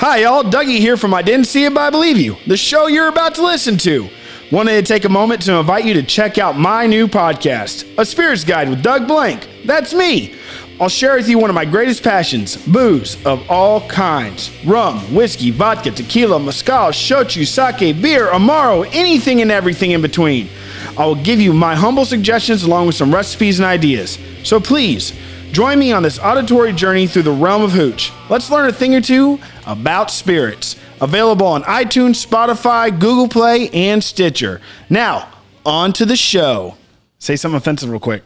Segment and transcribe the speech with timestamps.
[0.00, 0.44] Hi, y'all.
[0.44, 3.34] Dougie here from I Didn't See It, But I Believe You, the show you're about
[3.34, 4.08] to listen to.
[4.52, 8.06] Wanted to take a moment to invite you to check out my new podcast, A
[8.06, 9.48] Spirits Guide with Doug Blank.
[9.64, 10.36] That's me.
[10.80, 15.50] I'll share with you one of my greatest passions booze of all kinds rum, whiskey,
[15.50, 20.48] vodka, tequila, mezcal, shochu, sake, beer, amaro, anything and everything in between.
[20.96, 24.16] I will give you my humble suggestions along with some recipes and ideas.
[24.44, 25.12] So please,
[25.52, 28.12] join me on this auditory journey through the realm of hooch.
[28.28, 30.76] Let's learn a thing or two about spirits.
[31.00, 34.60] Available on iTunes, Spotify, Google Play, and Stitcher.
[34.90, 35.28] Now,
[35.64, 36.76] on to the show.
[37.18, 38.22] Say something offensive real quick.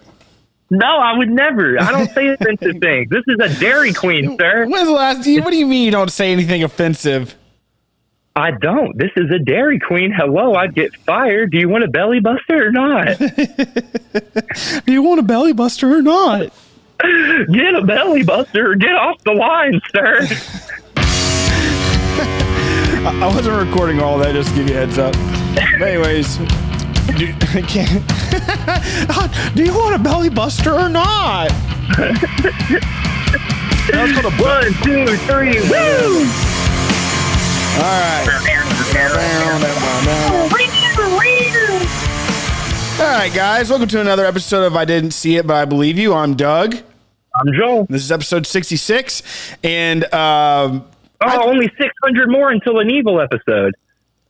[0.70, 1.78] No, I would never.
[1.80, 3.10] I don't say offensive things.
[3.10, 4.66] This is a Dairy Queen, sir.
[4.66, 5.18] When's the last?
[5.18, 7.36] What do you mean you don't say anything offensive?
[8.34, 8.96] I don't.
[8.96, 10.10] This is a Dairy Queen.
[10.10, 11.50] Hello, I'd get fired.
[11.50, 13.18] Do you want a belly buster or not?
[14.86, 16.50] Do you want a belly buster or not?
[17.52, 20.26] Get a belly buster get off the line, sir.
[23.04, 25.12] I wasn't recording all that, just to give you a heads up.
[25.78, 26.36] But anyways,
[27.18, 28.06] do, I can't.
[29.56, 31.48] do you want a belly buster or not?
[33.90, 36.26] That was called a One, two, three, woo!
[37.74, 38.28] Alright.
[43.00, 45.98] All right, guys, welcome to another episode of I Didn't See It, but I Believe
[45.98, 46.14] You.
[46.14, 46.76] I'm Doug.
[47.34, 47.86] I'm Joel.
[47.88, 49.22] This is episode 66,
[49.64, 50.84] and um,
[51.24, 53.74] Oh, only 600 more until an evil episode.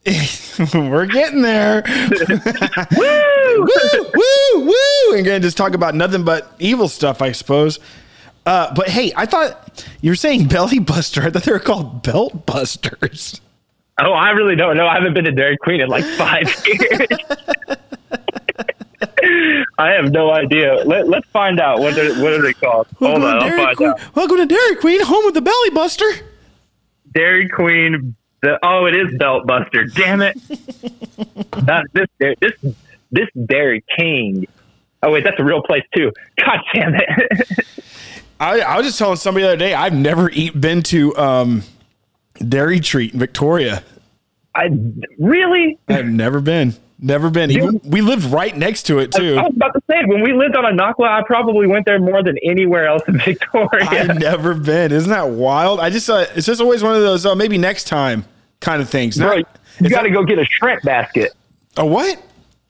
[0.74, 1.82] we're getting there.
[2.96, 3.58] Woo!
[3.58, 5.16] woo, woo, woo.
[5.16, 7.78] And gonna just talk about nothing but evil stuff, I suppose.
[8.44, 11.22] Uh, but hey, I thought you were saying belly buster.
[11.22, 13.40] I thought they were called belt busters.
[14.00, 14.86] Oh, I really don't know.
[14.86, 17.08] I haven't been to Dairy Queen in like five years.
[19.78, 20.82] I have no idea.
[20.84, 21.78] Let, let's find out.
[21.78, 22.88] What are, what are they called?
[22.98, 23.88] Hold Welcome on, to I'll Dairy find Queen.
[23.90, 24.16] out.
[24.16, 26.06] Welcome to Dairy Queen, home of the belly buster.
[27.14, 28.16] Dairy Queen.
[28.42, 29.84] The, oh, it is Belt Buster.
[29.84, 30.36] Damn it!
[31.64, 32.06] Not this.
[32.18, 32.74] This
[33.12, 34.48] this Dairy King.
[35.02, 36.10] Oh wait, that's a real place too.
[36.44, 37.66] God damn it!
[38.40, 41.62] I, I was just telling somebody the other day, I've never eat, been to um,
[42.34, 43.84] Dairy Treat in Victoria.
[44.56, 44.70] I
[45.20, 45.78] really.
[45.86, 46.74] I've never been.
[47.04, 47.50] Never been.
[47.50, 49.34] Even, we lived right next to it too.
[49.36, 52.22] I was about to say when we lived on Anakwa, I probably went there more
[52.22, 53.68] than anywhere else in Victoria.
[53.88, 54.92] I've never been.
[54.92, 55.80] Isn't that wild?
[55.80, 57.26] I just uh, it's just always one of those.
[57.26, 58.24] Oh, maybe next time
[58.60, 59.18] kind of things.
[59.18, 61.32] Bro, Not- you got to go get a shrimp basket.
[61.76, 62.22] a what?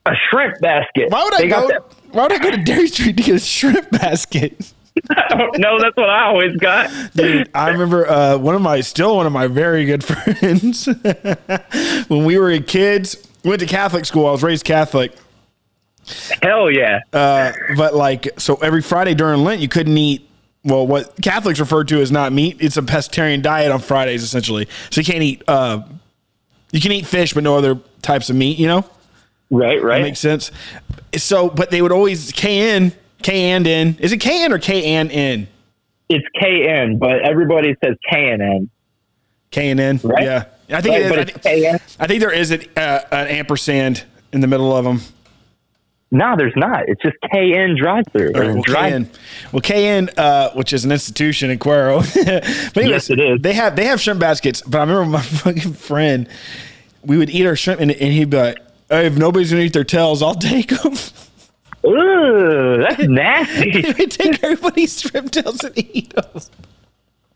[0.07, 1.11] A shrimp basket.
[1.11, 1.69] Why would I They go?
[2.11, 4.73] Why would I go to Dairy Street to get a shrimp basket?
[5.57, 5.79] no.
[5.79, 6.89] That's what I always got.
[7.15, 10.87] Dude, I remember uh, one of my still one of my very good friends
[12.07, 13.27] when we were kids.
[13.43, 14.27] Went to Catholic school.
[14.27, 15.13] I was raised Catholic.
[16.41, 16.99] Hell yeah.
[17.11, 20.29] Uh, but like so every Friday during Lent you couldn't eat
[20.63, 22.57] well what Catholics refer to as not meat.
[22.59, 24.67] It's a pescatarian diet on Fridays essentially.
[24.89, 25.81] So you can't eat uh
[26.71, 28.85] you can eat fish but no other types of meat, you know?
[29.49, 29.99] right, Right.
[29.99, 30.51] That makes sense.
[31.15, 33.97] So but they would always K in, K and in.
[33.99, 35.47] Is it K in or K and in?
[36.09, 38.69] it's KN, but everybody says KNN.
[39.51, 39.99] K and in.
[40.03, 40.23] Right.
[40.23, 40.45] Yeah.
[40.73, 41.09] I think Right, it is.
[41.09, 41.31] but I, it's
[41.81, 42.01] thi- KN.
[42.03, 45.01] I think there is an, uh, an ampersand in the middle of them.
[46.11, 46.87] No, there's not.
[46.87, 48.31] It's just KN drive through.
[48.33, 49.09] Right, well, KN,
[49.51, 52.01] well, KN, uh, which is an institution in Cuero.
[52.73, 53.39] but anyways, Yes, it is.
[53.41, 54.61] They have they have shrimp baskets.
[54.61, 56.29] But I remember my fucking friend,
[57.03, 58.57] we would eat our shrimp, and, and he'd be like,
[58.89, 60.93] "Hey, if nobody's gonna eat their tails, I'll take them."
[61.85, 63.71] Ooh, that's nasty.
[63.93, 66.25] He'd take everybody's shrimp tails and eat them.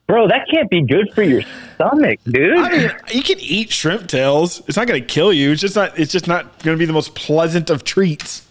[0.08, 1.42] Bro, that can't be good for your
[1.76, 2.58] stomach, dude.
[2.58, 4.62] I mean, you can eat shrimp tails.
[4.68, 5.52] It's not gonna kill you.
[5.52, 6.00] It's just not.
[6.00, 8.48] It's just not gonna be the most pleasant of treats.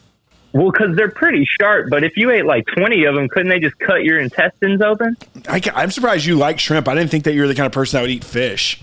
[0.53, 3.59] well, because they're pretty sharp, but if you ate like 20 of them, couldn't they
[3.59, 5.17] just cut your intestines open?
[5.49, 6.89] I, I'm surprised you like shrimp.
[6.89, 8.81] I didn't think that you were the kind of person that would eat fish.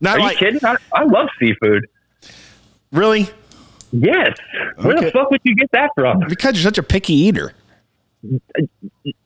[0.00, 0.64] Not Are like you kidding?
[0.64, 1.86] I, I love seafood.
[2.92, 3.28] really
[3.92, 4.36] Yes.
[4.76, 6.20] Where the fuck would you get that from?
[6.28, 7.52] because you're such a picky eater.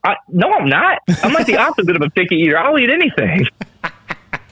[0.04, 1.02] I, no, I'm not.
[1.22, 2.58] I'm like the opposite of a picky eater.
[2.58, 3.46] I'll eat anything.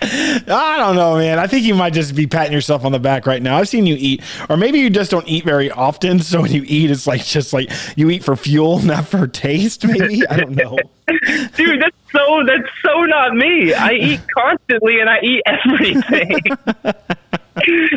[0.06, 1.38] I don't know, man.
[1.38, 3.56] I think you might just be patting yourself on the back right now.
[3.56, 6.20] I've seen you eat, or maybe you just don't eat very often.
[6.20, 9.86] So when you eat, it's like just like you eat for fuel, not for taste.
[9.86, 10.78] Maybe I don't know.
[11.56, 13.72] Dude, that's so that's so not me.
[13.72, 16.40] I eat constantly and I eat everything.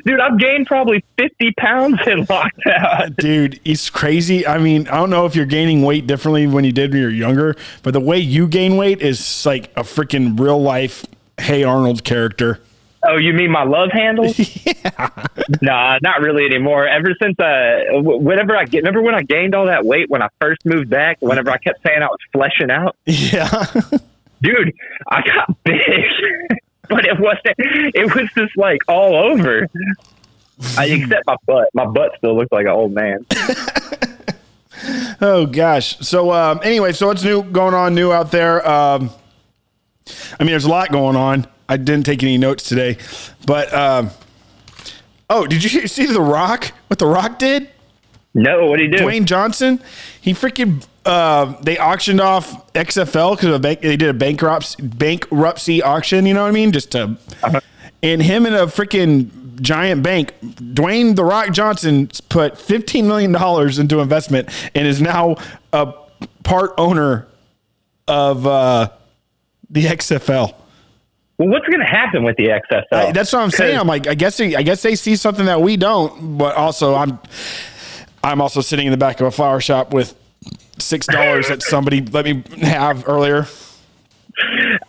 [0.06, 3.16] Dude, I've gained probably 50 pounds in lockdown.
[3.18, 4.46] Dude, it's crazy.
[4.46, 7.06] I mean, I don't know if you're gaining weight differently when you did when you
[7.08, 11.06] were younger, but the way you gain weight is like a freaking real life
[11.40, 12.60] Hey Arnold character.
[13.04, 14.38] Oh, you mean my love handles?
[14.66, 15.10] yeah.
[15.62, 16.88] Nah, not really anymore.
[16.88, 20.30] Ever since uh, whenever I get, remember when I gained all that weight when I
[20.42, 21.18] first moved back?
[21.22, 23.64] Whenever I kept saying I was fleshing out, Yeah.
[24.42, 24.74] dude,
[25.08, 25.80] I got big.
[26.90, 27.56] but it wasn't.
[27.58, 29.68] It was just like all over.
[30.78, 31.70] I, except my butt.
[31.74, 33.26] My butt still looks like an old man.
[35.20, 35.98] Oh gosh.
[36.00, 38.68] So um, anyway, so what's new going on new out there?
[38.68, 39.10] Um,
[40.40, 41.48] I mean, there's a lot going on.
[41.68, 42.98] I didn't take any notes today,
[43.46, 44.12] but um,
[45.30, 46.72] oh, did you see the Rock?
[46.88, 47.70] What the Rock did?
[48.34, 49.04] No, what did he do?
[49.04, 49.82] Dwayne Johnson.
[50.22, 56.26] He freaking uh, they auctioned off XFL because they did a bankruptcy bankruptcy auction.
[56.26, 56.72] You know what I mean?
[56.72, 57.60] Just to Uh-huh.
[58.04, 59.30] and him in a freaking
[59.62, 60.34] giant bank.
[60.44, 65.38] Dwayne the Rock Johnson put fifteen million dollars into investment and is now
[65.74, 65.94] a
[66.44, 67.28] part owner
[68.08, 68.90] of uh,
[69.70, 70.54] the XFL.
[71.38, 72.84] Well, what's going to happen with the XFL?
[72.92, 73.78] I- that's what I'm saying.
[73.78, 76.96] I'm like, I guess they, I guess they see something that we don't, but also
[76.96, 77.20] I'm
[78.24, 80.16] I'm also sitting in the back of a flower shop with
[80.80, 83.48] six dollars that somebody let me have earlier.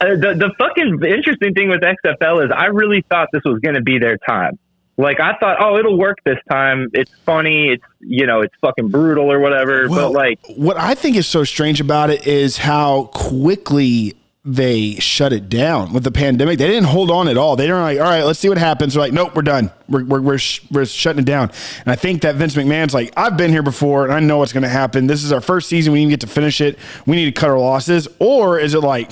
[0.00, 3.74] Uh, the the fucking interesting thing with XFL is I really thought this was going
[3.74, 4.58] to be their time.
[4.98, 6.88] Like I thought, oh, it'll work this time.
[6.92, 7.68] It's funny.
[7.68, 9.88] It's you know, it's fucking brutal or whatever.
[9.88, 14.94] Well, but like, what I think is so strange about it is how quickly they
[14.94, 16.58] shut it down with the pandemic.
[16.58, 17.56] They didn't hold on at all.
[17.56, 18.94] They didn't like, all right, let's see what happens.
[18.94, 19.70] They're like, nope, we're done.
[19.88, 21.50] We're we're we're, sh- we're shutting it down.
[21.80, 24.52] And I think that Vince McMahon's like, I've been here before, and I know what's
[24.52, 25.06] going to happen.
[25.06, 25.92] This is our first season.
[25.92, 26.78] We need to get to finish it.
[27.04, 28.08] We need to cut our losses.
[28.20, 29.10] Or is it like?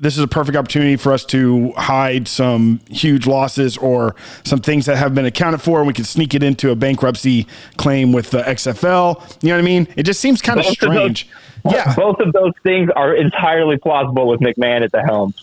[0.00, 4.14] This is a perfect opportunity for us to hide some huge losses or
[4.44, 7.48] some things that have been accounted for, and we can sneak it into a bankruptcy
[7.78, 9.42] claim with the XFL.
[9.42, 9.88] You know what I mean?
[9.96, 11.28] It just seems kind of strange.
[11.64, 15.34] Yeah, both of those things are entirely plausible with McMahon at the helm.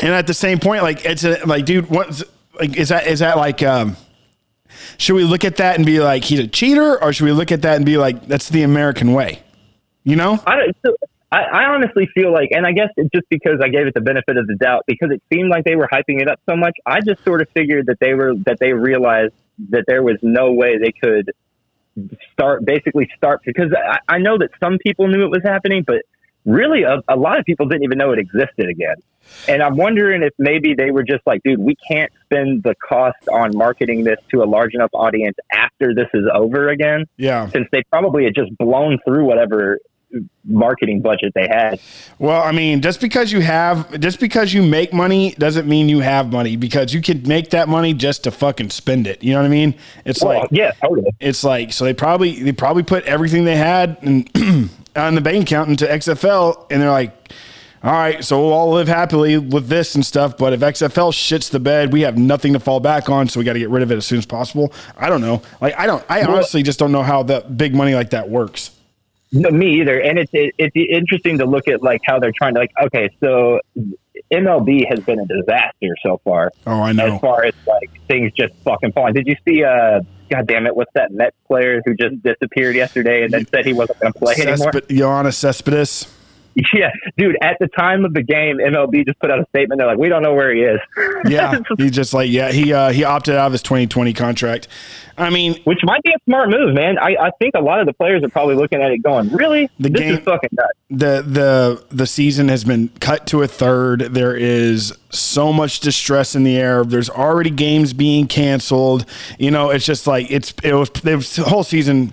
[0.00, 2.22] and at the same point, like it's a, like, dude, what
[2.58, 3.06] like is that?
[3.06, 3.62] Is that like?
[3.62, 3.96] um
[4.96, 7.52] Should we look at that and be like he's a cheater, or should we look
[7.52, 9.42] at that and be like that's the American way?
[10.04, 10.40] You know?
[10.46, 10.96] I don't.
[11.30, 14.00] I, I honestly feel like, and I guess it's just because I gave it the
[14.00, 16.74] benefit of the doubt, because it seemed like they were hyping it up so much.
[16.86, 19.34] I just sort of figured that they were that they realized
[19.70, 21.32] that there was no way they could
[22.32, 26.02] start basically start because I, I know that some people knew it was happening, but
[26.44, 28.96] really a, a lot of people didn't even know it existed again.
[29.46, 33.28] And I'm wondering if maybe they were just like, dude, we can't spend the cost
[33.30, 37.48] on marketing this to a large enough audience after this is over again, Yeah.
[37.50, 39.78] since they probably had just blown through whatever
[40.44, 41.80] marketing budget they had.
[42.18, 46.00] Well, I mean, just because you have, just because you make money doesn't mean you
[46.00, 49.22] have money because you could make that money just to fucking spend it.
[49.22, 49.74] You know what I mean?
[50.04, 51.10] It's Well, like, yeah, totally.
[51.20, 54.28] it's like, so they probably, they probably put everything they had in,
[54.96, 57.14] on the bank account into XFL and they're like,
[57.80, 60.36] all right, so we'll all live happily with this and stuff.
[60.36, 63.44] But if XFL shits the bed, we have nothing to fall back on, so we
[63.44, 64.72] got to get rid of it as soon as possible.
[64.96, 65.42] I don't know.
[65.60, 66.04] Like, I don't.
[66.08, 68.72] I honestly just don't know how that big money like that works.
[69.32, 70.00] No, me either.
[70.00, 72.72] And it's it, it's interesting to look at like how they're trying to like.
[72.80, 73.60] Okay, so
[74.32, 76.52] MLB has been a disaster so far.
[76.66, 77.14] Oh, I know.
[77.14, 79.14] As far as like things just fucking falling.
[79.14, 79.64] Did you see?
[79.64, 80.74] Uh, God damn it!
[80.74, 84.18] What's that Mets player who just disappeared yesterday and then said he wasn't going to
[84.18, 84.72] play anymore?
[84.72, 86.14] Cesp- Yoenis Cespedes.
[86.72, 87.36] Yeah, dude.
[87.40, 89.78] At the time of the game, MLB just put out a statement.
[89.78, 90.80] They're like, "We don't know where he is."
[91.26, 94.68] Yeah, he just like yeah he uh, he opted out of his 2020 contract.
[95.16, 96.96] I mean, Which might be a smart move, man.
[96.98, 99.70] I, I think a lot of the players are probably looking at it going, "Really?
[99.78, 103.48] The this game- is fucking nuts." the the the season has been cut to a
[103.48, 104.00] third.
[104.00, 106.84] There is so much distress in the air.
[106.84, 109.04] There's already games being canceled.
[109.38, 112.12] You know, it's just like it's it was it was the whole season.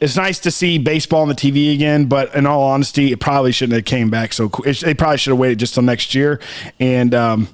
[0.00, 3.52] It's nice to see baseball on the TV again, but in all honesty, it probably
[3.52, 4.48] shouldn't have came back so.
[4.48, 6.40] qu- It, they probably should have waited just till next year,
[6.78, 7.48] and um,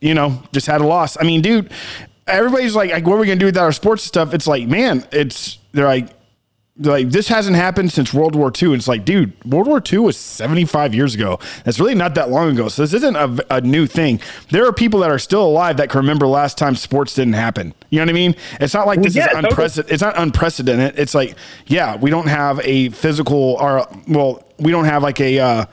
[0.00, 1.18] you know, just had a loss.
[1.20, 1.70] I mean, dude,
[2.26, 5.04] everybody's like, like, "What are we gonna do without our sports stuff?" It's like, man,
[5.12, 6.08] it's they're like,
[6.80, 8.74] like this hasn't happened since World War II.
[8.74, 11.38] It's like, dude, World War II was 75 years ago.
[11.64, 12.68] That's really not that long ago.
[12.68, 14.20] So this isn't a, a new thing.
[14.50, 17.74] There are people that are still alive that can remember last time sports didn't happen.
[17.90, 18.36] You know what I mean?
[18.60, 19.92] It's not like this yeah, is unprecedented.
[19.92, 20.98] It's not unprecedented.
[20.98, 25.38] It's like, yeah, we don't have a physical or well, we don't have like a
[25.38, 25.66] uh,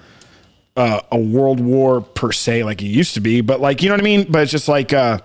[0.76, 3.96] uh, a world war per se like it used to be, but like you know
[3.96, 4.28] what I mean.
[4.30, 4.94] But it's just like.
[4.94, 5.20] uh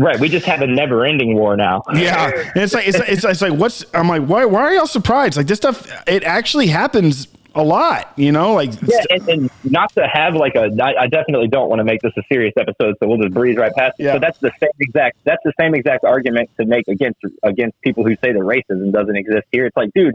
[0.00, 0.18] Right.
[0.18, 1.82] We just have a never-ending war now.
[1.94, 4.86] yeah, and it's like it's, it's, it's like what's I'm like why why are y'all
[4.86, 5.36] surprised?
[5.36, 8.54] Like this stuff it actually happens a lot, you know?
[8.54, 11.84] Like Yeah, and, and not to have like a, I, I definitely don't want to
[11.84, 14.04] make this a serious episode, so we'll just breeze right past it.
[14.04, 14.12] Yeah.
[14.14, 18.04] But that's the same exact, that's the same exact argument to make against against people
[18.04, 19.66] who say that racism doesn't exist here.
[19.66, 20.14] It's like, dude,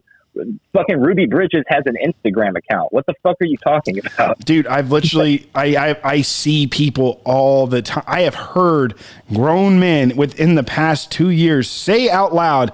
[0.73, 2.91] fucking Ruby Bridges has an Instagram account.
[2.93, 4.39] What the fuck are you talking about?
[4.39, 8.03] dude, I've literally I, I I see people all the time.
[8.07, 8.95] I have heard
[9.33, 12.71] grown men within the past two years say out loud,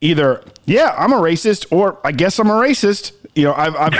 [0.00, 3.94] either "Yeah, I'm a racist," or "I guess I'm a racist." You know, I've, I've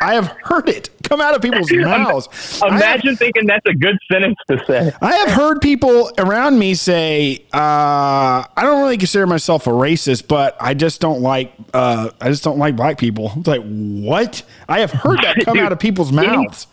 [0.00, 2.60] I have heard it come out of people's mouths.
[2.62, 4.92] I have- Imagine thinking that's a good sentence to say.
[5.02, 10.26] I have heard people around me say, uh, "I don't really consider myself a racist,
[10.28, 14.42] but I just don't like, uh, I just don't like black people." It's like, what?
[14.68, 16.66] I have heard that come Dude, out of people's mouths.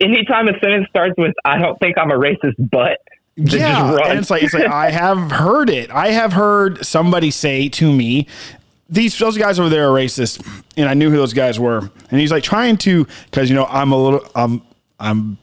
[0.00, 2.98] Any, Anytime a sentence starts with "I don't think I'm a racist," but
[3.36, 5.90] Yeah, and it's like it's like I have heard it.
[5.90, 8.26] I have heard somebody say to me,
[8.88, 11.78] "These those guys over there are racist," and I knew who those guys were.
[12.10, 14.62] And he's like trying to because you know I'm a little I'm
[15.00, 15.38] I'm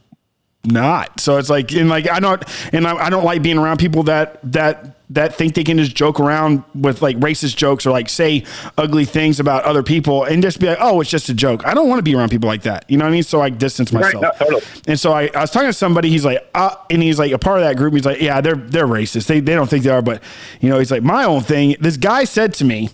[0.63, 1.19] not.
[1.19, 2.43] So it's like and like I don't
[2.73, 5.93] and I, I don't like being around people that that that think they can just
[5.93, 8.45] joke around with like racist jokes or like say
[8.77, 11.67] ugly things about other people and just be like, oh, it's just a joke.
[11.67, 12.85] I don't want to be around people like that.
[12.89, 13.23] You know what I mean?
[13.23, 14.21] So I distance Right, myself.
[14.21, 14.61] no, totally.
[14.87, 17.37] And so I, I was talking to somebody, he's like, uh, and he's like a
[17.37, 17.93] part of that group.
[17.93, 19.27] He's like, yeah, they're, they're racist.
[19.27, 20.23] They, they don't think they are, but
[20.61, 22.89] you know, he's like, my own thing, this guy said to me,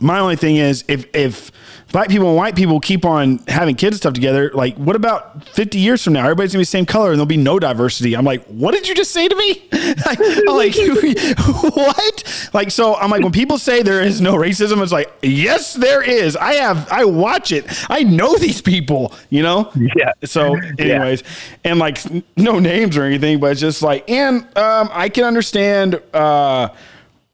[0.00, 1.52] my only thing is if, if
[1.92, 5.46] black people and white people keep on having kids and stuff together, like what about
[5.48, 8.16] 50 years from now, everybody's gonna be the same color and there'll be no diversity.
[8.16, 9.68] I'm like, what did you just say to me?
[10.04, 10.74] Like, I'm like,
[11.76, 12.50] what?
[12.52, 16.02] Like, so I'm like, when people say there is no racism, it's like, yes, there
[16.02, 16.36] is.
[16.36, 17.64] I have, I watch it.
[17.88, 19.70] I know these people, you know?
[19.76, 20.12] Yeah.
[20.24, 21.22] So, anyways,
[21.62, 22.00] and like
[22.36, 26.68] no names or anything, but it's just like, and um, I can understand, uh,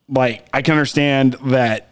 [0.09, 1.90] like I can understand that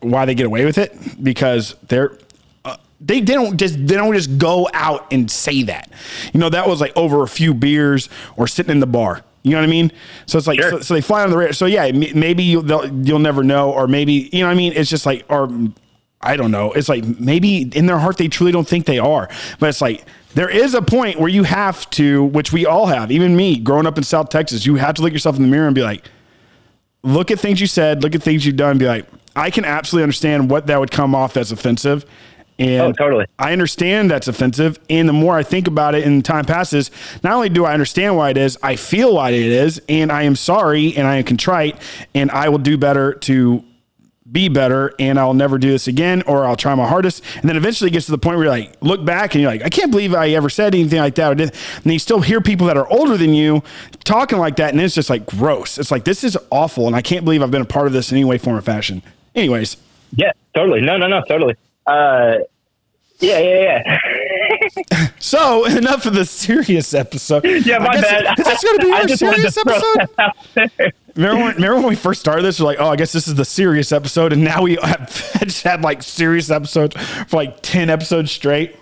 [0.00, 2.18] why they get away with it because they're.
[2.64, 5.90] uh, They, they don't just they don't just go out and say that,
[6.32, 6.48] you know.
[6.48, 9.22] That was like over a few beers or sitting in the bar.
[9.42, 9.92] You know what I mean?
[10.26, 10.70] So it's like Sure.
[10.70, 11.52] so, so they fly on the radar.
[11.52, 12.66] So yeah, maybe you'll
[13.04, 14.72] you'll never know, or maybe you know what I mean.
[14.74, 15.48] It's just like or
[16.20, 16.72] I don't know.
[16.72, 19.28] It's like maybe in their heart they truly don't think they are,
[19.60, 23.12] but it's like there is a point where you have to, which we all have,
[23.12, 25.66] even me, growing up in South Texas, you have to look yourself in the mirror
[25.66, 26.10] and be like,
[27.02, 29.06] look at things you said, look at things you've done, be like,
[29.36, 32.04] I can absolutely understand what that would come off as offensive.
[32.58, 33.26] And Oh, totally.
[33.38, 34.78] I understand that's offensive.
[34.88, 36.90] And the more I think about it and time passes,
[37.22, 40.22] not only do I understand why it is, I feel why it is, and I
[40.22, 41.76] am sorry and I am contrite,
[42.14, 43.62] and I will do better to
[44.30, 47.22] be better and I'll never do this again or I'll try my hardest.
[47.36, 49.50] And then eventually it gets to the point where you're like, look back and you're
[49.50, 51.40] like, I can't believe I ever said anything like that.
[51.40, 53.62] And you still hear people that are older than you
[54.02, 54.72] talking like that.
[54.72, 55.78] And it's just like gross.
[55.78, 56.88] It's like, this is awful.
[56.88, 58.62] And I can't believe I've been a part of this in any way, form, or
[58.62, 59.02] fashion.
[59.36, 59.76] Anyways,
[60.16, 60.80] Yeah, totally.
[60.80, 61.54] No, no, no, totally.
[61.86, 62.38] Uh,
[63.20, 65.08] yeah, yeah, yeah.
[65.18, 67.44] so enough of the serious episode.
[67.44, 68.38] yeah, my bad.
[68.38, 69.82] Is this going to be our serious episode?
[69.96, 70.92] that out there.
[71.16, 72.60] Remember when, remember when we first started this?
[72.60, 74.32] We're like, oh, I guess this is the serious episode.
[74.34, 75.08] And now we have
[75.40, 76.94] just had like serious episodes
[77.28, 78.76] for like 10 episodes straight.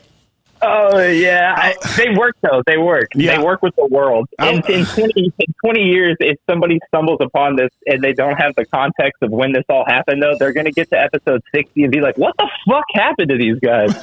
[0.66, 2.62] Oh yeah, I, they work though.
[2.66, 3.08] They work.
[3.14, 3.36] Yeah.
[3.36, 4.28] They work with the world.
[4.40, 8.54] In, in twenty in twenty years, if somebody stumbles upon this and they don't have
[8.54, 11.82] the context of when this all happened, though, they're going to get to episode sixty
[11.82, 13.94] and be like, "What the fuck happened to these guys?"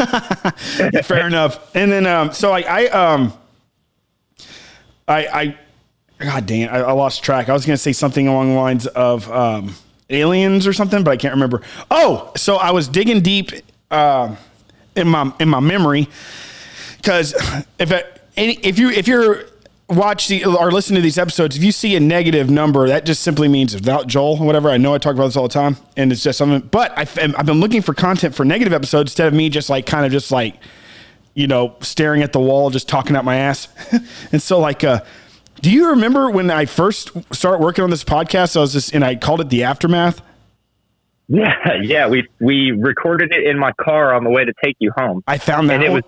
[1.06, 1.76] Fair enough.
[1.76, 3.34] And then, um, so I, I, um,
[5.08, 5.58] I, I,
[6.20, 7.50] God damn, I, I lost track.
[7.50, 9.76] I was going to say something along the lines of, um,
[10.10, 11.62] aliens or something, but I can't remember.
[11.90, 13.52] Oh, so I was digging deep,
[13.90, 14.38] um,
[14.96, 16.08] in my, in my memory.
[17.04, 17.34] Cause
[17.80, 17.92] if,
[18.36, 19.46] if you, if you're,
[19.90, 23.24] watch the, or listen to these episodes, if you see a negative number, that just
[23.24, 24.70] simply means without Joel or whatever.
[24.70, 26.68] I know I talk about this all the time, and it's just something.
[26.70, 29.86] But I've, I've been looking for content for negative episodes instead of me just like
[29.86, 30.56] kind of just like
[31.34, 33.68] you know, staring at the wall, just talking out my ass.
[34.32, 35.02] and so, like, uh,
[35.62, 38.58] do you remember when I first started working on this podcast?
[38.58, 40.22] I was just, and I called it the aftermath.
[41.28, 42.08] yeah, yeah.
[42.08, 45.24] We we recorded it in my car on the way to take you home.
[45.28, 45.76] I found that.
[45.76, 46.04] And it one-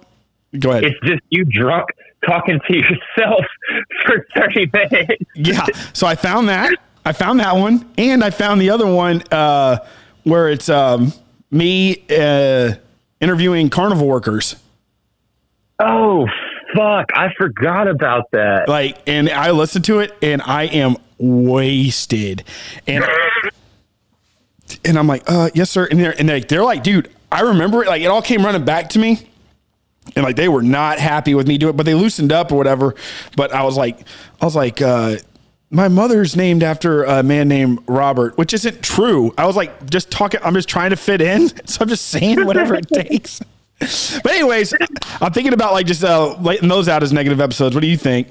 [0.60, 0.86] Go ahead.
[0.86, 1.90] It's just you drunk
[2.26, 3.46] talking to yourself
[4.06, 5.24] for thirty minutes.
[5.36, 5.66] yeah.
[5.94, 6.74] So I found that.
[7.06, 9.80] I found that one, and I found the other one uh,
[10.24, 11.12] where it's um,
[11.52, 12.76] me uh,
[13.20, 14.56] interviewing carnival workers.
[15.80, 16.28] Oh
[16.76, 17.08] fuck!
[17.14, 18.70] I forgot about that.
[18.70, 22.44] Like, and I listened to it, and I am wasted,
[22.88, 23.04] and
[24.86, 25.88] and I'm like, uh, yes, sir.
[25.90, 27.88] And they're and they're, they're like, dude, I remember it.
[27.88, 29.30] Like, it all came running back to me.
[30.16, 32.56] And like they were not happy with me doing it, but they loosened up or
[32.58, 32.96] whatever.
[33.36, 34.00] But I was like,
[34.42, 35.18] I was like, uh,
[35.72, 39.34] my mother's named after a man named Robert, which isn't true.
[39.40, 40.40] I was like, just talking.
[40.44, 43.42] I'm just trying to fit in, so I'm just saying whatever it takes.
[43.80, 44.74] But anyways,
[45.20, 47.74] I'm thinking about like just uh, letting those out as negative episodes.
[47.76, 48.28] What do you think?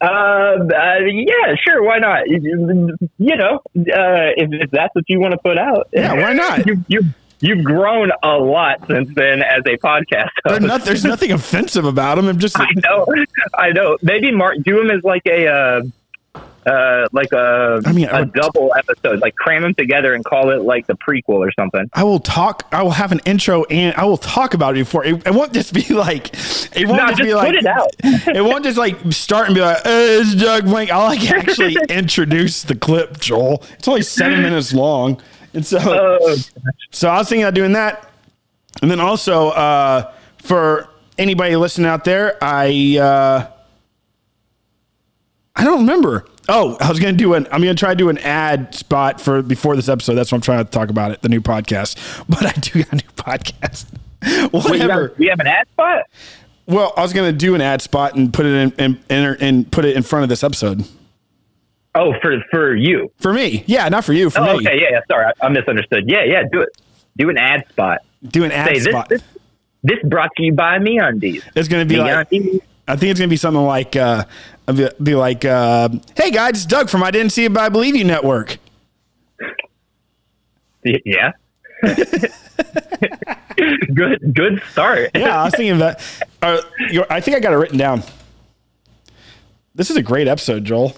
[0.00, 0.58] Uh, uh,
[1.04, 1.82] yeah, sure.
[1.82, 2.26] Why not?
[2.26, 6.66] You know, uh, if, if that's what you want to put out, Yeah, why not?
[6.66, 7.00] you you
[7.40, 10.62] you've grown a lot since then as a podcast host.
[10.62, 12.28] not, there's nothing offensive about them.
[12.28, 13.06] I'm just I know,
[13.54, 13.96] I know.
[14.02, 15.82] Maybe Mark do him as like a uh,
[16.66, 20.22] uh, like a I mean, I a would- double episode, like cram them together and
[20.22, 21.88] call it like the prequel or something.
[21.94, 22.68] I will talk.
[22.70, 25.02] I will have an intro and I will talk about it before.
[25.04, 26.28] It, it won't just be like.
[26.76, 27.46] It won't No, just, just be like.
[27.46, 27.88] put it out.
[28.36, 31.76] it won't just like start and be like, "Hey, it's Doug Blank." I'll like actually
[31.88, 33.62] introduce the clip, Joel.
[33.78, 35.20] It's only seven minutes long,
[35.54, 36.36] and so Oh,
[36.90, 38.10] so I was thinking about doing that,
[38.82, 40.88] and then also uh, for
[41.18, 43.50] anybody listening out there, I uh,
[45.56, 46.26] I don't remember.
[46.48, 47.46] Oh, I was gonna do an.
[47.52, 50.14] I'm gonna try to do an ad spot for before this episode.
[50.14, 51.96] That's what I'm trying to talk about it, the new podcast.
[52.28, 53.86] But I do got a new podcast.
[54.52, 55.08] Whatever.
[55.08, 56.02] got- we have an ad spot.
[56.66, 59.70] Well, I was gonna do an ad spot and put it in and and, and
[59.72, 60.84] put it in front of this episode
[61.94, 63.10] Oh, for for you.
[63.18, 63.64] for me.
[63.66, 64.30] Yeah, not for you.
[64.30, 64.66] For Oh, me.
[64.66, 65.00] okay, yeah, yeah.
[65.10, 66.04] Sorry, I, I misunderstood.
[66.06, 66.42] Yeah, yeah.
[66.50, 66.68] Do it.
[67.16, 67.98] Do an ad spot.
[68.28, 69.08] Do an ad Say spot.
[69.08, 69.22] This,
[69.82, 71.42] this brought to you by MeUndies.
[71.56, 72.12] It's gonna be like.
[72.88, 74.24] I think it's gonna be something like uh,
[74.72, 77.68] be, be like, uh, "Hey guys, it's Doug from I Didn't See It But I
[77.68, 78.58] Believe You Network."
[80.84, 81.32] Yeah.
[83.94, 85.10] good good start.
[85.14, 86.02] Yeah, I was thinking that.
[86.42, 86.60] Uh,
[87.10, 88.02] I think I got it written down.
[89.74, 90.94] This is a great episode, Joel.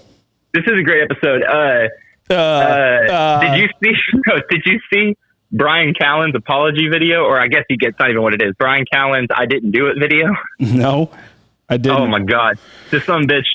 [0.53, 1.43] This is a great episode.
[1.43, 1.87] Uh,
[2.29, 3.93] Uh, uh, uh, did you see
[4.49, 5.17] did you see
[5.51, 7.23] Brian Callen's apology video?
[7.25, 8.53] Or I guess he gets not even what it is.
[8.57, 10.33] Brian Callen's I didn't do it video.
[10.59, 11.11] No,
[11.69, 11.97] I didn't.
[11.99, 12.57] Oh my god.
[12.91, 13.45] This some bitch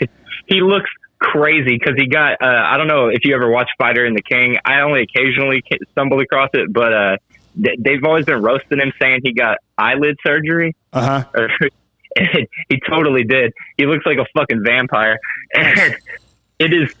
[0.46, 4.04] he looks crazy because he got uh, I don't know if you ever watched Fighter
[4.06, 4.58] and the Kid.
[4.64, 7.16] I only occasionally stumbled across it, but uh,
[7.62, 10.74] th- they've always been roasting him saying he got eyelid surgery.
[10.92, 11.48] Uh huh.
[12.68, 13.52] He totally did.
[13.76, 15.18] He looks like a fucking vampire,
[15.54, 15.96] and
[16.58, 16.92] it is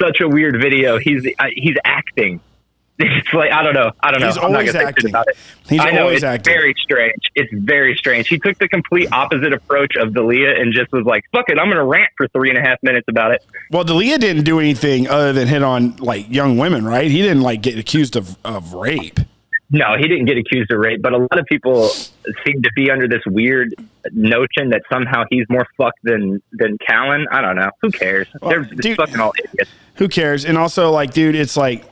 [0.00, 0.98] such a weird video.
[0.98, 2.40] He's uh, he's acting.
[2.98, 3.92] It's like I don't know.
[4.00, 4.26] I don't know.
[4.28, 5.10] He's I'm not always acting.
[5.10, 5.36] about it.
[5.68, 6.50] He's I know always it's acting.
[6.50, 7.20] very strange.
[7.34, 8.26] It's very strange.
[8.26, 11.68] He took the complete opposite approach of D'Elia and just was like, "Fuck it, I'm
[11.68, 15.08] gonna rant for three and a half minutes about it." Well, D'Elia didn't do anything
[15.08, 17.10] other than hit on like young women, right?
[17.10, 19.20] He didn't like get accused of, of rape.
[19.70, 22.90] No, he didn't get accused of rape, but a lot of people seem to be
[22.90, 23.74] under this weird
[24.12, 27.24] notion that somehow he's more fucked than than Callen.
[27.32, 27.70] I don't know.
[27.82, 28.28] Who cares?
[28.42, 29.70] They're just dude- fucking all idiots.
[29.96, 30.44] Who cares?
[30.44, 31.84] And also, like, dude, it's like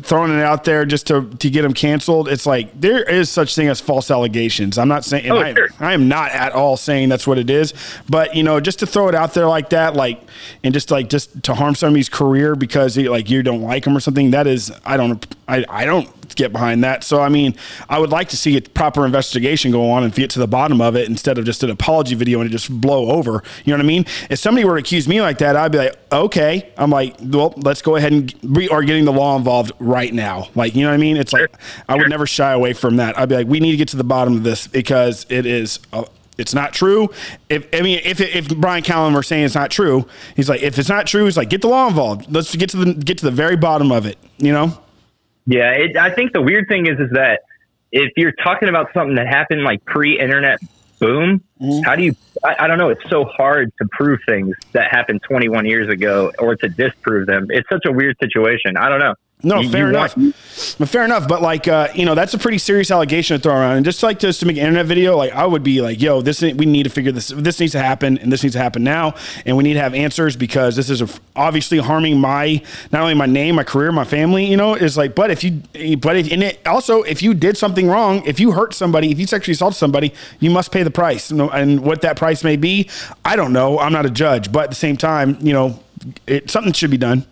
[0.00, 2.28] throwing it out there just to to get him canceled.
[2.28, 4.78] It's like there is such thing as false allegations.
[4.78, 5.68] I'm not saying, Oh, I, sure.
[5.80, 7.74] I am not at all saying that's what it is.
[8.08, 10.20] But you know, just to throw it out there like that, like,
[10.64, 13.96] and just like just to harm somebody's career because he, like you don't like him
[13.96, 14.30] or something.
[14.30, 17.04] That is, I don't, I, I don't get behind that.
[17.04, 17.54] So I mean,
[17.88, 20.80] I would like to see a proper investigation go on and get to the bottom
[20.80, 23.42] of it instead of just an apology video and it just blow over.
[23.64, 24.06] You know what I mean?
[24.30, 26.72] If somebody were to accuse me like that, I'd be like, okay.
[26.78, 30.48] I'm like, well, let's go ahead and we are getting the law involved right now.
[30.54, 31.16] Like, you know what I mean?
[31.16, 31.50] It's like
[31.88, 33.18] I would never shy away from that.
[33.18, 35.80] I'd be like, we need to get to the bottom of this because it is.
[35.92, 36.04] Uh,
[36.38, 37.10] it's not true.
[37.48, 40.78] If I mean, if if Brian Callen were saying it's not true, he's like, if
[40.78, 42.32] it's not true, he's like, get the law involved.
[42.32, 44.16] Let's get to the get to the very bottom of it.
[44.38, 44.78] You know?
[45.48, 47.40] Yeah, it, I think the weird thing is is that
[47.90, 50.60] if you're talking about something that happened like pre-internet
[50.98, 51.82] boom, Mm-hmm.
[51.82, 52.14] how do you?
[52.44, 52.90] I, I don't know.
[52.90, 57.48] It's so hard to prove things that happened 21 years ago or to disprove them.
[57.48, 58.76] It's such a weird situation.
[58.76, 59.14] I don't know.
[59.42, 60.14] No, You- fair you enough.
[60.78, 61.28] But fair enough.
[61.28, 63.76] But like, uh, you know, that's a pretty serious allegation to throw around.
[63.76, 66.20] And just like just to make an internet video, like I would be like, yo,
[66.22, 67.28] this we need to figure this.
[67.28, 69.14] This needs to happen, and this needs to happen now,
[69.46, 73.26] and we need to have answers because this is obviously harming my not only my
[73.26, 74.44] name, my career, my family.
[74.46, 75.62] You know, is like, but if you,
[75.98, 79.20] but if and it also if you did something wrong, if you hurt somebody, if
[79.20, 81.30] you sexually assault somebody, you must pay the price.
[81.30, 82.90] You know, and what that price may be,
[83.24, 83.78] I don't know.
[83.78, 85.78] I'm not a judge, but at the same time, you know,
[86.26, 87.24] it, something should be done.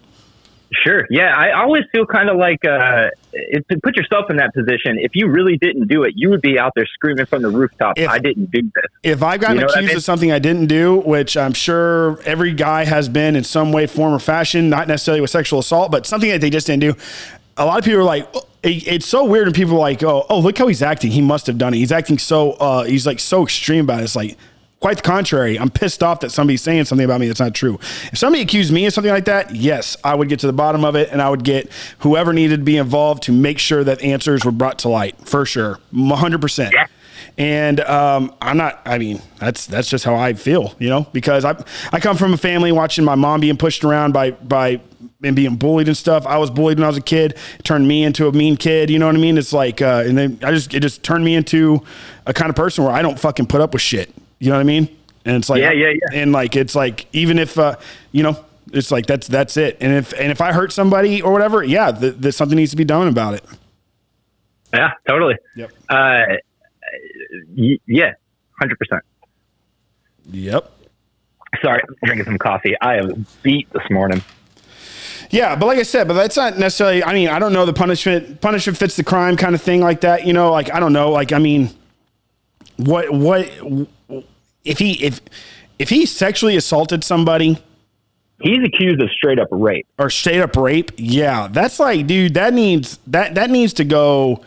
[0.72, 1.06] Sure.
[1.10, 4.98] Yeah, I always feel kind of like uh, if, to put yourself in that position.
[4.98, 7.98] If you really didn't do it, you would be out there screaming from the rooftop,
[7.98, 9.96] If- "I didn't do this." if I've gotten You know what I accused mean?
[9.98, 13.86] of something I didn't do, which I'm sure every guy has been in some way,
[13.86, 16.94] form, or fashion, not necessarily with sexual assault, but something that they just didn't do.
[17.56, 20.02] A lot of people are like, "Oh," it- it's so weird, and people are like,
[20.02, 21.12] oh, oh, look how he's acting.
[21.12, 21.76] He must have done it.
[21.76, 24.04] He's acting so, uh, he's like so extreme about it.
[24.04, 24.36] It's like,
[24.80, 25.58] quite the contrary.
[25.58, 27.78] I'm pissed off that somebody's saying something about me that's not true.
[28.12, 30.84] If somebody accused me of something like that, yes, I would get to the bottom
[30.84, 34.02] of it, and I would get whoever needed to be involved to make sure that
[34.02, 36.40] answers were brought to light for sure, 100.
[36.40, 36.86] percent Yeah.
[37.38, 38.80] and um, I'm not.
[38.84, 41.06] I mean, that's that's just how I feel, you know.
[41.12, 41.56] Because I
[41.92, 44.80] I come from a family watching my mom being pushed around by by
[45.24, 46.26] and being bullied and stuff.
[46.26, 47.32] I was bullied when I was a kid.
[47.58, 48.90] It turned me into a mean kid.
[48.90, 49.38] You know what I mean?
[49.38, 51.82] It's like, uh, and then I just it just turned me into
[52.26, 54.12] a kind of person where I don't fucking put up with shit.
[54.38, 54.96] You know what I mean?
[55.24, 56.20] And it's like, Yeah, yeah, yeah.
[56.20, 57.76] And like, it's like even if uh,
[58.12, 58.36] you know.
[58.72, 61.92] It's like that's that's it, and if and if I hurt somebody or whatever, yeah,
[61.92, 63.44] th- th- something needs to be done about it.
[64.74, 65.36] Yeah, totally.
[65.54, 65.70] Yep.
[65.88, 66.22] Uh,
[67.56, 68.14] y- yeah,
[68.58, 69.04] hundred percent.
[70.32, 70.68] Yep.
[71.62, 72.74] Sorry, I'm drinking some coffee.
[72.80, 74.20] I am beat this morning.
[75.30, 77.04] Yeah, but like I said, but that's not necessarily.
[77.04, 78.40] I mean, I don't know the punishment.
[78.40, 80.26] Punishment fits the crime, kind of thing, like that.
[80.26, 81.12] You know, like I don't know.
[81.12, 81.70] Like I mean,
[82.76, 83.50] what what
[84.64, 85.20] if he if
[85.78, 87.58] if he sexually assaulted somebody
[88.38, 89.86] He's accused of straight up rape.
[89.98, 90.90] or straight up rape?
[90.98, 94.44] Yeah, that's like, dude, that needs that that needs to go.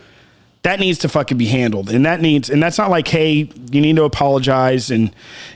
[0.61, 3.81] That needs to fucking be handled, and that needs, and that's not like, hey, you
[3.81, 5.09] need to apologize, and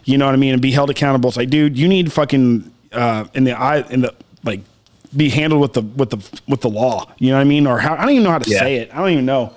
[0.05, 1.27] you know what I mean, and be held accountable.
[1.27, 4.62] It's like, dude, you need fucking uh, in the eye, in the like,
[5.15, 7.12] be handled with the with the with the law.
[7.19, 7.67] You know what I mean?
[7.67, 8.59] Or how I don't even know how to Yeah.
[8.59, 8.89] say it.
[8.93, 9.53] I don't even know.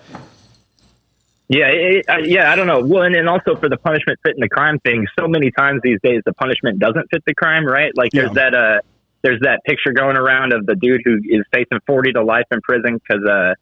[1.49, 2.81] Yeah, it, uh, yeah, I don't know.
[2.85, 6.01] Well, and, and also for the punishment fitting the crime thing, so many times these
[6.03, 7.93] days the punishment doesn't fit the crime, right?
[7.97, 8.51] Like there's Yeah.
[8.51, 8.79] that uh,
[9.23, 12.61] there's that picture going around of the dude who is facing 40 to life in
[12.63, 13.55] prison because uh,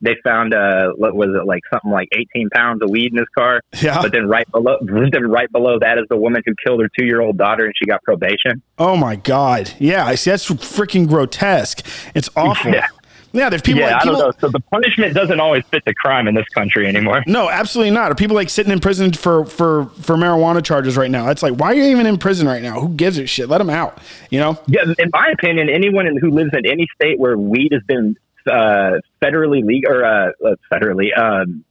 [0.00, 3.28] they found uh, what was it like something like 18 pounds of weed in his
[3.36, 3.60] car.
[3.80, 4.00] Yeah.
[4.02, 7.04] But then right below, then right below that is the woman who killed her two
[7.04, 8.62] year old daughter and she got probation.
[8.78, 9.72] Oh my god.
[9.78, 10.30] Yeah, I see.
[10.30, 11.84] That's freaking grotesque.
[12.14, 12.72] It's awful.
[12.82, 12.86] Yeah.
[13.32, 14.32] Yeah, there's people yeah, like I don't know.
[14.38, 17.24] So the punishment doesn't always fit the crime in this country anymore.
[17.26, 18.10] No, absolutely not.
[18.10, 21.28] Are people like sitting in prison for for for marijuana charges right now.
[21.28, 22.80] It's like, why are you even in prison right now?
[22.80, 23.48] Who gives a shit?
[23.48, 23.98] Let them out.
[24.30, 24.58] You know?
[24.66, 28.16] Yeah, in my opinion, anyone who lives in any state where weed has been
[28.46, 31.64] uh, federally legal or uh, uh, federally um,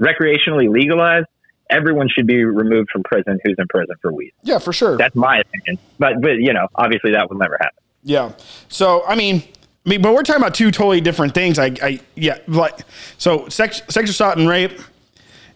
[0.00, 1.26] recreationally legalized,
[1.70, 4.32] everyone should be removed from prison who's in prison for weed.
[4.42, 4.96] Yeah, for sure.
[4.96, 5.78] That's my opinion.
[5.98, 7.78] But but you know, obviously that will never happen.
[8.02, 8.32] Yeah.
[8.68, 9.42] So I mean,
[9.84, 11.58] I mean, but we're talking about two totally different things.
[11.58, 12.80] I, I yeah, like
[13.18, 14.80] so sex, sexual assault and rape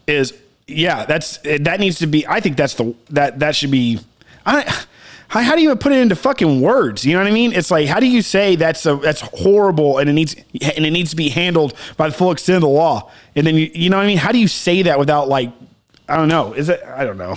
[0.07, 0.35] is
[0.67, 1.07] yeah.
[1.07, 2.27] That's that needs to be.
[2.27, 4.01] I think that's the that that should be.
[4.45, 4.85] I.
[5.29, 7.05] How, do you even put it into fucking words?
[7.05, 7.53] You know what I mean?
[7.53, 10.93] It's like how do you say that's a that's horrible and it needs and it
[10.93, 13.11] needs to be handled by the full extent of the law?
[13.35, 14.19] And then you you know what I mean?
[14.19, 15.51] How do you say that without like
[16.09, 16.53] I don't know?
[16.53, 17.37] Is it I don't know.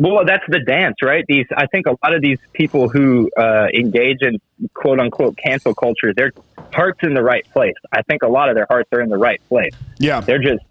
[0.00, 1.26] Well, that's the dance, right?
[1.28, 4.38] These, I think, a lot of these people who uh, engage in
[4.72, 6.32] quote unquote cancel culture, their
[6.72, 7.74] hearts in the right place.
[7.92, 9.74] I think a lot of their hearts are in the right place.
[9.98, 10.22] Yeah.
[10.22, 10.64] They're just,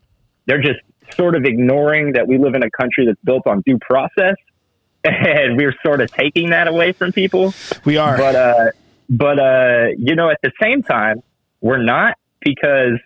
[0.47, 0.79] they're just
[1.15, 4.33] sort of ignoring that we live in a country that's built on due process,
[5.03, 7.53] and we're sort of taking that away from people.
[7.85, 8.17] We are.
[8.17, 8.71] But, uh,
[9.11, 11.21] but uh, you know, at the same time,
[11.61, 12.97] we're not because,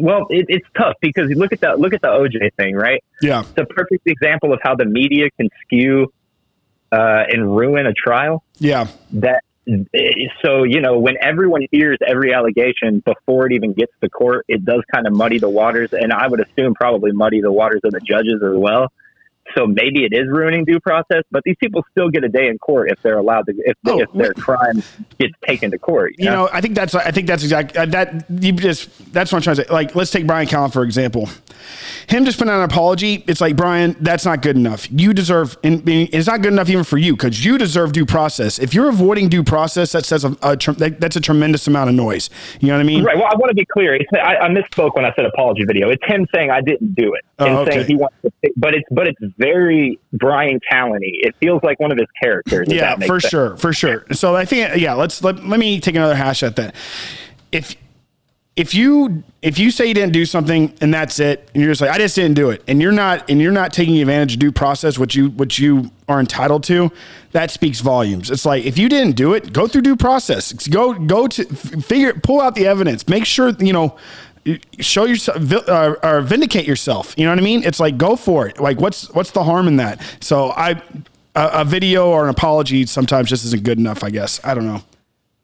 [0.00, 3.02] well, it, it's tough because you look at that, look at the OJ thing, right?
[3.20, 3.40] yeah.
[3.40, 6.12] it's a perfect example of how the media can skew
[6.92, 8.42] uh, and ruin a trial.
[8.58, 8.88] Yeah.
[9.12, 9.42] That
[10.44, 14.64] so you know when everyone hears every allegation before it even gets to court, it
[14.64, 17.92] does kind of muddy the waters, and I would assume probably muddy the waters of
[17.92, 18.92] the judges as well.
[19.54, 22.58] So maybe it is ruining due process, but these people still get a day in
[22.58, 24.82] court if they're allowed to if, Oh, if their crime
[25.18, 26.14] gets taken to court.
[26.18, 29.38] You know, I think that's I think that's exact uh, that you just that's what
[29.38, 29.72] I'm trying to say.
[29.72, 31.28] Like, let's take Brian Callen for example.
[32.08, 33.24] Him just putting out an apology.
[33.26, 34.86] It's like Brian, that's not good enough.
[34.92, 38.58] You deserve, and it's not good enough even for you because you deserve due process.
[38.60, 41.96] If you're avoiding due process, that says a, a that, that's a tremendous amount of
[41.96, 42.30] noise.
[42.60, 43.02] You know what I mean?
[43.02, 43.16] Right.
[43.16, 43.98] Well, I want to be clear.
[44.22, 45.90] I, I misspoke when I said apology video.
[45.90, 47.70] It's him saying I didn't do it, Oh, and okay.
[47.72, 48.30] saying he wants to.
[48.56, 51.12] But it's but it's very Brian Callany.
[51.22, 52.68] It feels like one of his characters.
[52.70, 53.30] Yeah, for sense.
[53.30, 54.04] sure, for sure.
[54.12, 56.74] So I think yeah, let's let, let me take another hash at that.
[57.52, 57.76] If
[58.56, 61.82] if you if you say you didn't do something and that's it, and you're just
[61.82, 64.38] like I just didn't do it, and you're not and you're not taking advantage of
[64.40, 66.90] due process, which you which you are entitled to,
[67.32, 68.30] that speaks volumes.
[68.30, 70.52] It's like if you didn't do it, go through due process.
[70.68, 73.06] Go go to figure pull out the evidence.
[73.08, 73.96] Make sure you know
[74.78, 77.14] show yourself uh, or vindicate yourself.
[77.16, 77.64] You know what I mean?
[77.64, 78.60] It's like go for it.
[78.60, 80.00] Like what's what's the harm in that?
[80.20, 80.80] So I
[81.34, 84.02] a, a video or an apology sometimes just isn't good enough.
[84.02, 84.82] I guess I don't know.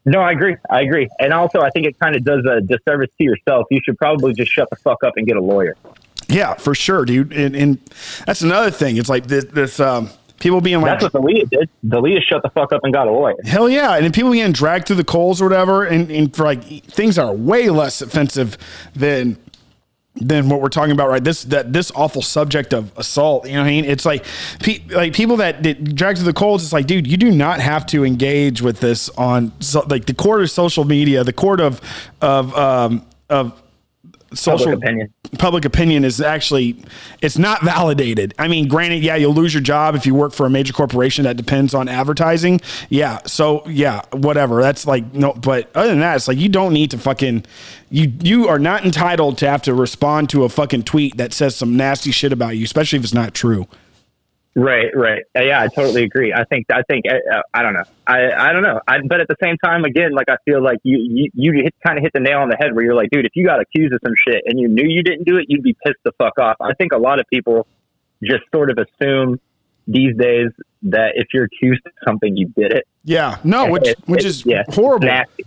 [0.05, 0.57] No, I agree.
[0.69, 1.09] I agree.
[1.19, 3.67] And also, I think it kind of does a disservice to yourself.
[3.71, 5.77] You should probably just shut the fuck up and get a lawyer.
[6.27, 7.31] Yeah, for sure, dude.
[7.31, 7.77] And, and
[8.25, 8.97] that's another thing.
[8.97, 11.69] It's like this, this um, people being like, That's what D'Elia did.
[11.87, 13.35] D'Elia shut the fuck up and got a lawyer.
[13.45, 16.43] hell yeah, and then people getting dragged through the coals or whatever, and, and for
[16.43, 18.57] like things are way less offensive
[18.95, 19.37] than
[20.15, 21.23] than what we're talking about, right?
[21.23, 23.47] This that this awful subject of assault.
[23.47, 23.85] You know what I mean?
[23.85, 24.25] It's like
[24.59, 26.63] pe- like people that, that drag through the coals.
[26.63, 30.13] It's like, dude, you do not have to engage with this on so, like the
[30.13, 31.81] court of social media, the court of
[32.21, 33.62] of um, of
[34.35, 35.13] social Public opinion.
[35.37, 36.83] public opinion is actually
[37.21, 38.33] it's not validated.
[38.37, 41.23] I mean, granted, yeah, you'll lose your job if you work for a major corporation
[41.25, 42.61] that depends on advertising.
[42.89, 44.61] Yeah, so yeah, whatever.
[44.61, 47.45] That's like no, but other than that, it's like you don't need to fucking
[47.89, 51.55] you you are not entitled to have to respond to a fucking tweet that says
[51.55, 53.67] some nasty shit about you, especially if it's not true.
[54.55, 55.23] Right, right.
[55.35, 56.31] Uh, yeah, I totally agree.
[56.31, 57.85] I think, I think, uh, I don't know.
[58.05, 58.79] I, I don't know.
[58.87, 61.73] I, but at the same time, again, like I feel like you, you, you hit,
[61.85, 63.59] kind of hit the nail on the head where you're like, dude, if you got
[63.59, 66.11] accused of some shit and you knew you didn't do it, you'd be pissed the
[66.19, 66.57] fuck off.
[66.61, 67.65] I think a lot of people
[68.23, 69.39] just sort of assume
[69.87, 70.49] these days
[70.83, 72.85] that if you're accused of something, you did it.
[73.03, 75.07] Yeah, no, which It- which it- is yeah, horrible.
[75.07, 75.45] nasty.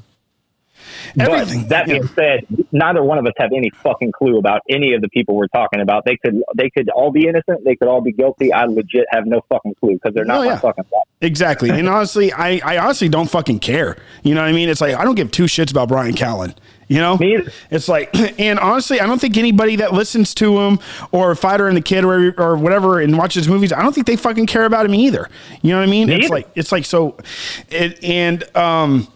[1.18, 1.62] Everything.
[1.62, 1.94] But that yeah.
[1.94, 5.34] being said, neither one of us have any fucking clue about any of the people
[5.34, 6.04] we're talking about.
[6.04, 7.64] They could they could all be innocent.
[7.64, 8.52] They could all be guilty.
[8.52, 10.58] I legit have no fucking clue because they're not Oh, my yeah.
[10.58, 11.08] fucking fault.
[11.22, 11.70] Exactly.
[11.70, 13.96] And honestly, I, I honestly don't fucking care.
[14.22, 14.68] You know what I mean?
[14.68, 16.54] It's like I don't give two shits about Brian Callen.
[16.88, 17.16] You know?
[17.18, 17.38] Me.
[17.70, 20.78] It's like and honestly, I don't think anybody that listens to him
[21.10, 24.16] or Fighter and the Kid or, or whatever and watches movies, I don't think they
[24.16, 25.28] fucking care about him either.
[25.62, 26.08] You know what I mean?
[26.08, 26.34] Me it's either.
[26.34, 27.16] like it's like so
[27.70, 29.08] it and um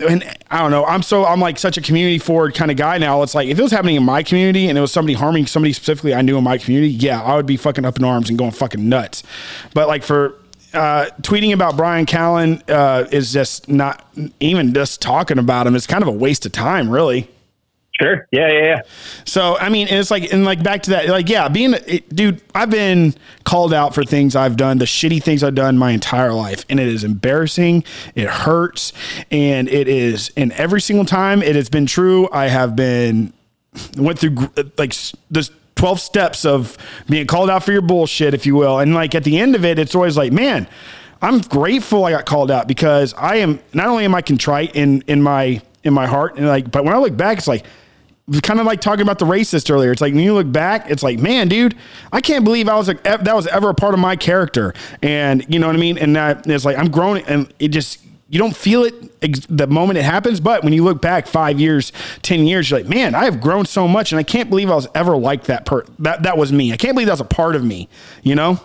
[0.00, 0.84] and I don't know.
[0.84, 3.22] I'm so I'm like such a community forward kind of guy now.
[3.22, 5.72] It's like if it was happening in my community and it was somebody harming somebody
[5.72, 8.38] specifically I knew in my community, yeah, I would be fucking up in arms and
[8.38, 9.22] going fucking nuts.
[9.74, 10.34] But like for
[10.74, 14.06] uh, tweeting about Brian Callen uh, is just not
[14.40, 15.74] even just talking about him.
[15.74, 17.28] It's kind of a waste of time, really.
[18.00, 18.28] Sure.
[18.30, 18.82] Yeah, yeah, yeah.
[19.24, 22.40] So I mean, it's like, and like back to that, like, yeah, being, it, dude,
[22.54, 26.32] I've been called out for things I've done, the shitty things I've done my entire
[26.32, 27.82] life, and it is embarrassing.
[28.14, 28.92] It hurts,
[29.30, 32.28] and it is, and every single time it has been true.
[32.30, 33.32] I have been
[33.96, 34.94] went through like
[35.30, 35.50] this.
[35.74, 36.76] 12 steps of
[37.08, 38.80] being called out for your bullshit, if you will.
[38.80, 40.66] And like at the end of it, it's always like, man,
[41.22, 45.02] I'm grateful I got called out because I am not only am I contrite in
[45.06, 47.64] in my in my heart and like, but when I look back, it's like
[48.42, 49.90] kind of like talking about the racist earlier.
[49.92, 51.74] It's like when you look back, it's like, man, dude,
[52.12, 55.44] I can't believe I was like that was ever a part of my character, and
[55.52, 55.98] you know what I mean.
[55.98, 59.66] And that it's like I'm grown, and it just you don't feel it ex- the
[59.66, 63.14] moment it happens, but when you look back five years, ten years, you're like, man,
[63.14, 65.64] I have grown so much, and I can't believe I was ever like that.
[65.64, 66.72] Per that that was me.
[66.72, 67.88] I can't believe that was a part of me.
[68.22, 68.60] You know.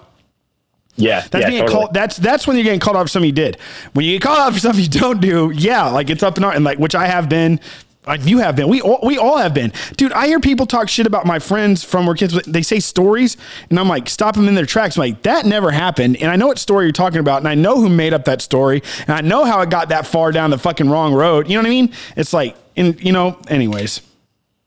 [0.95, 1.80] Yeah, That's yeah, being totally.
[1.80, 1.93] called.
[1.95, 3.58] That's that's when you're getting called out for something you did.
[3.93, 6.45] When you get called out for something you don't do, yeah, like it's up and
[6.45, 7.60] out, and like which I have been.
[8.06, 10.12] Like you have been, we all, we all have been, dude.
[10.12, 12.34] I hear people talk shit about my friends from where kids.
[12.46, 13.38] They say stories,
[13.70, 14.98] and I'm like, stop them in their tracks.
[14.98, 17.56] I'm like, that never happened, and I know what story you're talking about, and I
[17.56, 20.50] know who made up that story, and I know how it got that far down
[20.50, 21.48] the fucking wrong road.
[21.48, 21.94] You know what I mean?
[22.18, 24.02] It's like, and you know, anyways.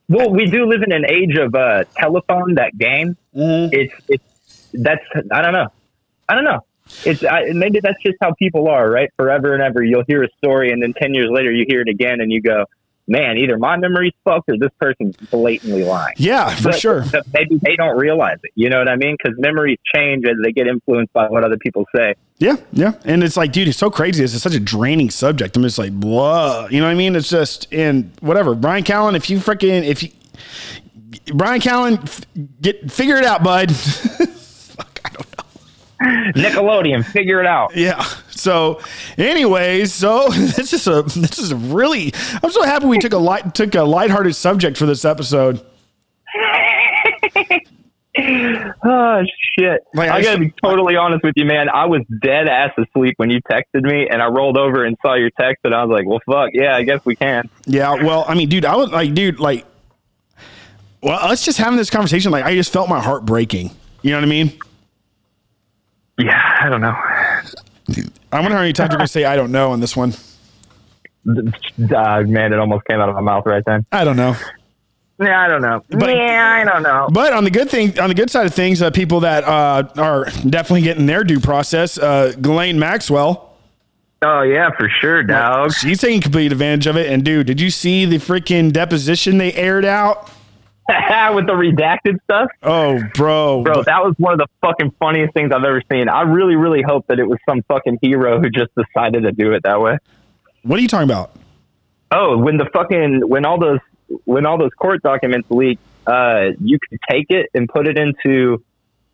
[0.09, 2.55] Well, we do live in an age of uh, telephone.
[2.55, 3.17] That game.
[3.35, 3.75] Mm-hmm.
[3.75, 5.69] It's it's that's I don't know.
[6.29, 6.61] I don't know.
[7.05, 9.11] It's I, maybe that's just how people are, right?
[9.17, 11.89] Forever and ever, you'll hear a story, and then ten years later, you hear it
[11.89, 12.65] again, and you go,
[13.09, 17.05] "Man, either my memory's fucked or this person's blatantly lying." Yeah, for But- sure.
[17.13, 18.51] but maybe they don't realize it.
[18.55, 19.17] You know what I mean?
[19.23, 22.15] Because memories change as they get influenced by what other people say.
[22.39, 22.93] Yeah, yeah.
[23.05, 24.23] And it's like, dude, it's so crazy.
[24.23, 25.57] It's such a draining subject.
[25.57, 26.67] I'm just like, blah.
[26.71, 27.17] You know what I mean?
[27.17, 28.55] It's just, and whatever.
[28.55, 30.11] Brian Callen, if you freaking, if you,
[31.33, 32.21] Brian Callen, f-
[32.61, 33.75] get, figure it out, bud.
[33.77, 36.33] Fuck, I don't know.
[36.43, 37.75] Nickelodeon, figure it out.
[37.75, 38.05] Yeah.
[38.37, 38.81] So,
[39.19, 43.19] anyways, so this is a, this is a really, I'm so happy we took a
[43.19, 45.65] light, took a lighthearted subject for this episode.
[48.19, 49.23] Oh
[49.59, 49.83] shit!
[49.93, 51.69] Like, I I gotta be totally honest with you, man.
[51.69, 55.15] I was dead ass asleep when you texted me, and I rolled over and saw
[55.15, 57.93] your text, and I was like, "Well, fuck, yeah, I guess we can." Yeah.
[58.03, 59.67] Well, I mean, dude, I was like, dude, like,
[61.03, 63.71] well, us just having this conversation, like, I just felt my heart breaking.
[64.01, 64.59] You know what I mean?
[66.19, 66.97] Yeah, I don't know.
[68.37, 70.13] I wonder how many times we're gonna say I don't know on this one.
[71.29, 73.85] Uh, man, it almost came out of my mouth right then.
[73.91, 74.37] I don't know.
[75.19, 75.83] Yeah, I don't know.
[75.91, 77.09] But- yeah, I don't know.
[77.11, 79.89] But on the good thing, on the good side of things, uh, people that uh,
[79.97, 83.57] are definitely getting their due process, uh, Ghislaine Maxwell,
[84.23, 85.73] Oh yeah, for sure, dog.
[85.75, 87.11] she's taking complete advantage of it.
[87.11, 90.31] And dude, did you see the freaking deposition they aired out?
[91.35, 93.83] with the redacted stuff, Oh, bro, bro.
[93.83, 96.09] That was one of the fucking funniest things I've ever seen.
[96.09, 99.53] I really, really hope that it was some fucking hero who just decided to do
[99.53, 99.99] it that way.
[100.63, 101.33] what are you talking about?
[102.11, 103.81] Oh, when the fucking when all those
[104.25, 108.63] when all those court documents leak, uh, you could take it and put it into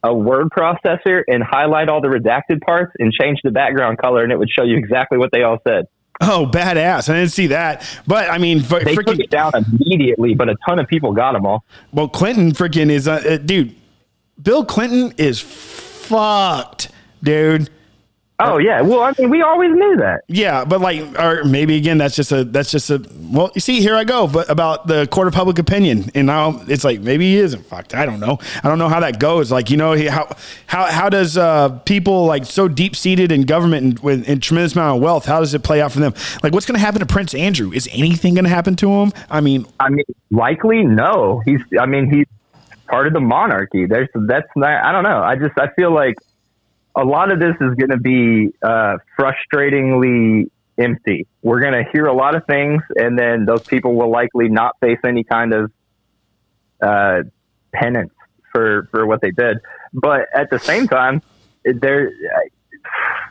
[0.02, 4.30] a word processor and highlight all the redacted parts and change the background color, and
[4.32, 5.86] it would show you exactly what they all said.
[6.20, 7.08] Oh, badass!
[7.08, 10.78] I didn't see that, but I mean, They took it down immediately, but a ton
[10.78, 11.64] of people got them all.
[11.92, 13.74] well, Clinton freaking is, uh, uh, dude.
[14.40, 16.90] Bill Clinton is fucked,
[17.22, 17.70] dude.
[18.44, 20.22] Oh yeah, well I mean we always knew that.
[20.28, 23.04] Yeah, but like, or maybe again, that's just a that's just a.
[23.20, 26.62] Well, you see, here I go, but about the court of public opinion, and now
[26.68, 27.94] it's like maybe he isn't fucked.
[27.94, 28.38] I don't know.
[28.62, 29.52] I don't know how that goes.
[29.52, 30.34] Like, you know, how
[30.66, 34.74] how how does uh, people like so deep seated in government and with a tremendous
[34.74, 35.24] amount of wealth?
[35.24, 36.14] How does it play out for them?
[36.42, 37.72] Like, what's going to happen to Prince Andrew?
[37.72, 39.12] Is anything going to happen to him?
[39.30, 41.42] I mean, I mean, likely no.
[41.44, 42.26] He's I mean he's
[42.88, 43.86] part of the monarchy.
[43.86, 44.84] There's that's not.
[44.84, 45.22] I don't know.
[45.22, 46.16] I just I feel like
[46.94, 51.26] a lot of this is going to be uh, frustratingly empty.
[51.42, 54.78] We're going to hear a lot of things, and then those people will likely not
[54.80, 55.72] face any kind of
[56.80, 57.22] uh,
[57.72, 58.12] penance
[58.52, 59.58] for for what they did.
[59.92, 61.22] But at the same time,
[61.64, 62.12] there.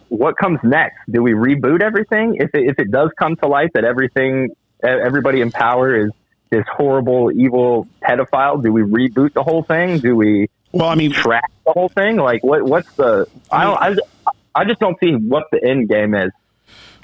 [0.10, 0.98] What comes next?
[1.10, 2.36] Do we reboot everything?
[2.36, 4.50] If it, if it does come to light that everything,
[4.84, 6.12] everybody in power is
[6.50, 10.00] this horrible, evil pedophile, do we reboot the whole thing?
[10.00, 10.50] Do we?
[10.72, 12.18] Well, I mean, track the whole thing.
[12.18, 12.64] Like, what?
[12.64, 13.28] What's the?
[13.52, 13.78] I don't.
[13.78, 16.32] I, I just don't see what the end game is.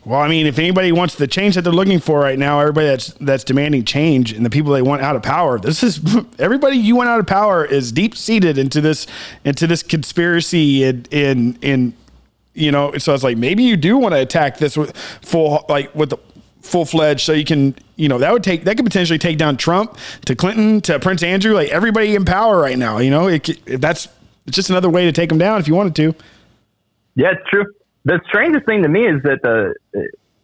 [0.08, 2.88] Well, I mean, if anybody wants the change that they're looking for right now, everybody
[2.88, 6.00] that's that's demanding change and the people they want out of power, this is
[6.40, 9.06] everybody you want out of power is deep seated into this
[9.44, 11.94] into this conspiracy in in in
[12.54, 12.98] you know.
[12.98, 16.18] So it's like maybe you do want to attack this with full like with the
[16.68, 19.58] full fledged, so you can you know that would take that could potentially take down
[19.58, 23.00] Trump to Clinton to Prince Andrew, like everybody in power right now.
[23.00, 24.08] You know, it, that's
[24.46, 26.16] it's just another way to take them down if you wanted to.
[27.16, 27.66] Yeah, it's true
[28.08, 29.74] the strangest thing to me is that the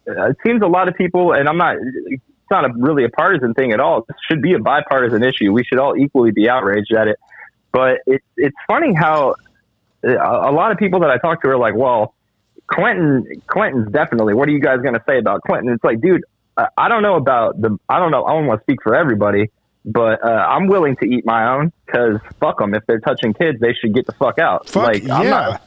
[0.06, 1.76] uh, it seems a lot of people, and I'm not.
[1.76, 4.04] It's not a, really a partisan thing at all.
[4.06, 5.50] It should be a bipartisan issue.
[5.50, 7.16] We should all equally be outraged at it.
[7.72, 9.36] But it's it's funny how
[10.06, 12.14] uh, a lot of people that I talk to are like, well,
[12.74, 14.34] Clinton, Clinton's definitely.
[14.34, 15.72] What are you guys going to say about Clinton?
[15.72, 16.22] It's like, dude,
[16.56, 17.78] I don't know about the.
[17.88, 18.24] I don't know.
[18.24, 19.50] I don't want to speak for everybody,
[19.84, 22.74] but uh, I'm willing to eat my own because fuck them.
[22.74, 24.68] If they're touching kids, they should get the fuck out.
[24.68, 25.18] Fuck like, yeah.
[25.18, 25.62] I'm not,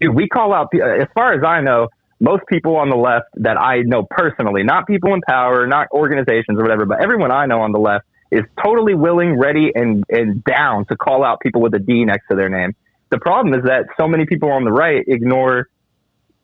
[0.00, 1.88] dude, we call out, as far as I know,
[2.20, 6.58] most people on the left that I know personally, not people in power, not organizations
[6.58, 10.42] or whatever, but everyone I know on the left is totally willing, ready, and, and
[10.44, 12.74] down to call out people with a D next to their name.
[13.10, 15.68] The problem is that so many people on the right ignore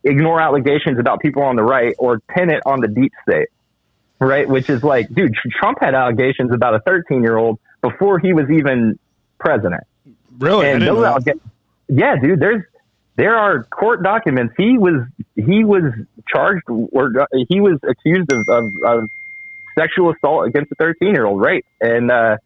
[0.04, 3.48] ignore allegations about people on the right or pin it on the deep state,
[4.20, 4.48] right?
[4.48, 8.50] Which is like, dude, Trump had allegations about a 13 year old before he was
[8.50, 8.98] even
[9.38, 9.84] president.
[10.38, 10.68] Really?
[10.68, 11.40] And those alleg-
[11.88, 12.62] yeah, dude, there's
[13.16, 14.54] there are court documents.
[14.56, 15.92] He was he was
[16.28, 19.10] charged or he was accused of, of, of
[19.78, 21.64] sexual assault against a 13 year old right?
[21.80, 22.36] and uh,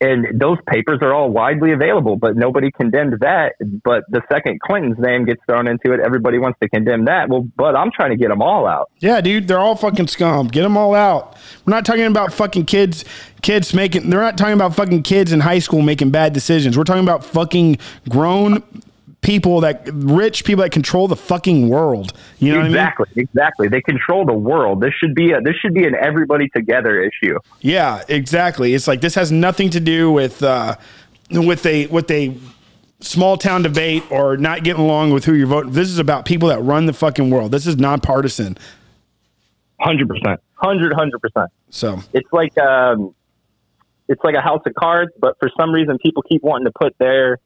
[0.00, 3.54] and those papers are all widely available but nobody condemned that.
[3.82, 6.00] But the second clinton's name gets thrown into it.
[6.00, 7.28] Everybody wants to condemn that.
[7.28, 8.90] Well but i'm trying to get them all out.
[8.98, 10.48] Yeah dude they're all fucking scum.
[10.48, 11.36] Get them all out.
[11.64, 13.04] We're not talking about fucking kids
[13.42, 16.76] kids making they're not talking about fucking kids in high school making bad decisions.
[16.76, 17.78] We're talking about fucking
[18.08, 18.62] grown
[19.24, 22.12] people that rich people that control the fucking world.
[22.38, 23.24] You know exactly, I mean?
[23.24, 23.68] exactly.
[23.68, 24.80] They control the world.
[24.80, 27.38] This should be a this should be an everybody together issue.
[27.60, 28.74] Yeah, exactly.
[28.74, 30.76] It's like this has nothing to do with uh,
[31.30, 32.36] with a with a
[33.00, 35.72] small town debate or not getting along with who you're voting.
[35.72, 37.50] This is about people that run the fucking world.
[37.50, 38.58] This is nonpartisan.
[39.80, 41.50] Hundred percent, hundred hundred percent.
[41.70, 43.14] So it's like um,
[44.06, 46.94] it's like a house of cards, but for some reason people keep wanting to put
[46.98, 47.38] their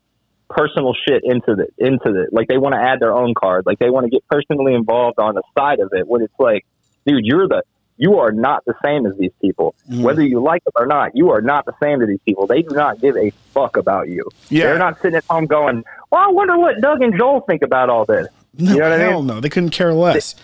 [0.49, 3.79] personal shit into the into the like they want to add their own card like
[3.79, 6.65] they want to get personally involved on the side of it when it's like
[7.07, 7.63] dude you're the
[7.99, 10.03] you are not the same as these people mm.
[10.03, 12.63] whether you like them or not you are not the same to these people they
[12.63, 14.65] do not give a fuck about you yeah.
[14.65, 17.91] they're not sitting at home going well i wonder what doug and joel think about
[17.91, 19.27] all this no, you know what hell I mean?
[19.27, 20.35] no they couldn't care less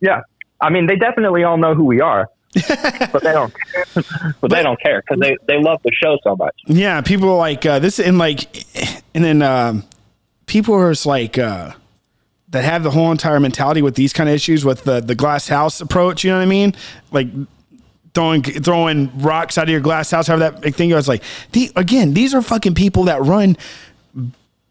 [0.00, 0.22] yeah
[0.60, 2.28] i mean they definitely all know who we are
[2.68, 3.54] but they don't.
[3.94, 4.06] but,
[4.42, 6.54] but, they don't care because they they love the show so much.
[6.66, 8.42] Yeah, people like uh, this, and like,
[9.14, 9.84] and then um,
[10.46, 11.72] people are just like uh,
[12.48, 15.48] that have the whole entire mentality with these kind of issues with the the glass
[15.48, 16.24] house approach.
[16.24, 16.74] You know what I mean?
[17.10, 17.28] Like
[18.14, 20.26] throwing throwing rocks out of your glass house.
[20.26, 21.08] However that thing goes.
[21.08, 21.22] Like,
[21.52, 23.56] the, again, these are fucking people that run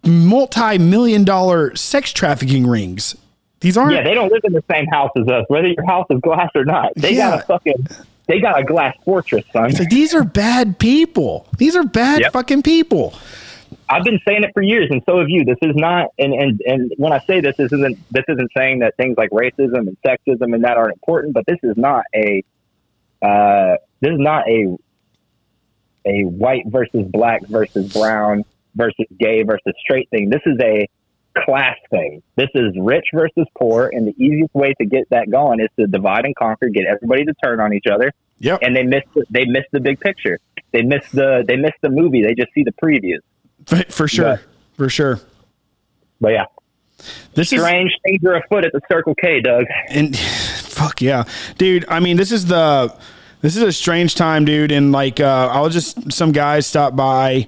[0.04, 3.16] multi million dollar sex trafficking rings.
[3.60, 3.94] These aren't.
[3.94, 6.50] Yeah, they don't live in the same house as us, whether your house is glass
[6.56, 6.94] or not.
[6.96, 7.32] They yeah.
[7.32, 7.88] got a fucking.
[8.28, 9.72] They got a glass fortress, son.
[9.72, 11.48] It's like these are bad people.
[11.58, 12.34] These are bad yep.
[12.34, 13.14] fucking people.
[13.92, 15.44] I've been saying it for years, and so have you.
[15.44, 18.80] This is not, and and and when I say this, this isn't this isn't saying
[18.80, 22.42] that things like racism and sexism and that aren't important, but this is not a
[23.22, 24.78] uh, this is not a
[26.06, 30.30] a white versus black versus brown versus gay versus straight thing.
[30.30, 30.88] This is a
[31.46, 32.24] class thing.
[32.38, 35.88] This is rich versus poor, and the easiest way to get that going is to
[35.88, 38.14] divide and conquer, get everybody to turn on each other.
[38.40, 38.60] Yep.
[38.62, 40.40] And they miss the, they miss the big picture.
[40.72, 42.24] They miss the they miss the movie.
[42.24, 43.20] They just see the previews.
[43.68, 44.26] For sure.
[44.26, 44.42] But,
[44.78, 45.20] for sure.
[46.20, 46.46] But yeah.
[47.34, 49.66] This strange is, things are afoot at the Circle K, Doug.
[49.90, 51.24] And fuck yeah,
[51.58, 51.86] dude.
[51.88, 52.96] I mean, this is the
[53.42, 54.72] this is a strange time, dude.
[54.72, 57.48] And like, uh, I was just some guys stopped by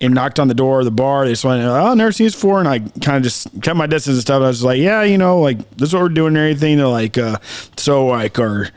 [0.00, 1.24] and knocked on the door of the bar.
[1.24, 2.60] They just went, oh, I've never seen this before.
[2.60, 4.42] And I kind of just kept my distance and stuff.
[4.42, 6.76] I was like, yeah, you know, like this is what we're doing and everything.
[6.76, 7.38] They're like, uh,
[7.76, 8.68] so like, are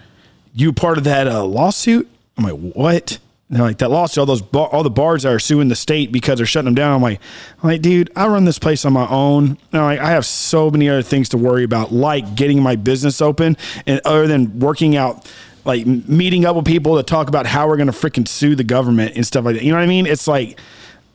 [0.54, 2.10] you part of that uh, lawsuit?
[2.38, 3.20] I'm like, what?
[3.50, 6.12] And like that lawsuit, all those bar, all the bars that are suing the state
[6.12, 6.94] because they're shutting them down.
[6.94, 7.20] I'm like,
[7.64, 9.58] I'm like, dude, I run this place on my own.
[9.74, 13.22] And like, I have so many other things to worry about, like getting my business
[13.22, 15.28] open, and other than working out,
[15.66, 19.16] like meeting up with people to talk about how we're gonna freaking sue the government
[19.16, 19.64] and stuff like that.
[19.64, 20.06] You know what I mean?
[20.06, 20.60] It's like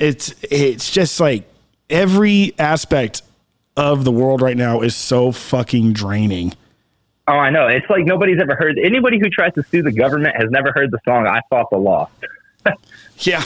[0.01, 1.49] it's it's just like
[1.89, 3.22] every aspect
[3.76, 6.53] of the world right now is so fucking draining.
[7.27, 7.68] Oh, I know.
[7.68, 8.79] It's like nobody's ever heard.
[8.79, 11.79] Anybody who tries to sue the government has never heard the song "I Fought the
[11.79, 12.09] Law."
[13.18, 13.45] Yeah,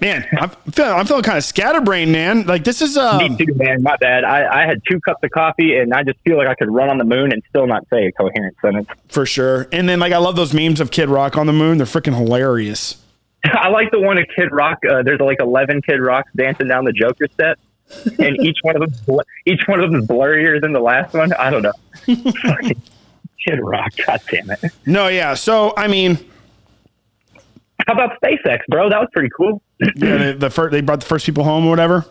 [0.00, 2.46] man, I'm feeling, I'm feeling kind of scatterbrained, man.
[2.46, 3.82] Like this is um, Me too, man.
[3.82, 4.24] My bad.
[4.24, 6.90] I, I had two cups of coffee, and I just feel like I could run
[6.90, 8.88] on the moon and still not say a coherent sentence.
[9.08, 9.68] for sure.
[9.72, 11.78] And then like I love those memes of Kid Rock on the moon.
[11.78, 13.02] They're freaking hilarious.
[13.44, 14.80] I like the one of Kid Rock.
[14.84, 17.58] Uh, there's like 11 Kid Rocks dancing down the Joker set,
[18.18, 21.32] and each one of them, each one of them is blurrier than the last one.
[21.32, 21.72] I don't know.
[23.46, 23.92] Kid Rock.
[24.06, 24.60] God damn it.
[24.86, 25.34] No, yeah.
[25.34, 26.18] So I mean,
[27.86, 28.88] How about SpaceX, bro?
[28.90, 29.62] That was pretty cool.
[29.78, 32.04] yeah, the, the first they brought the first people home or whatever.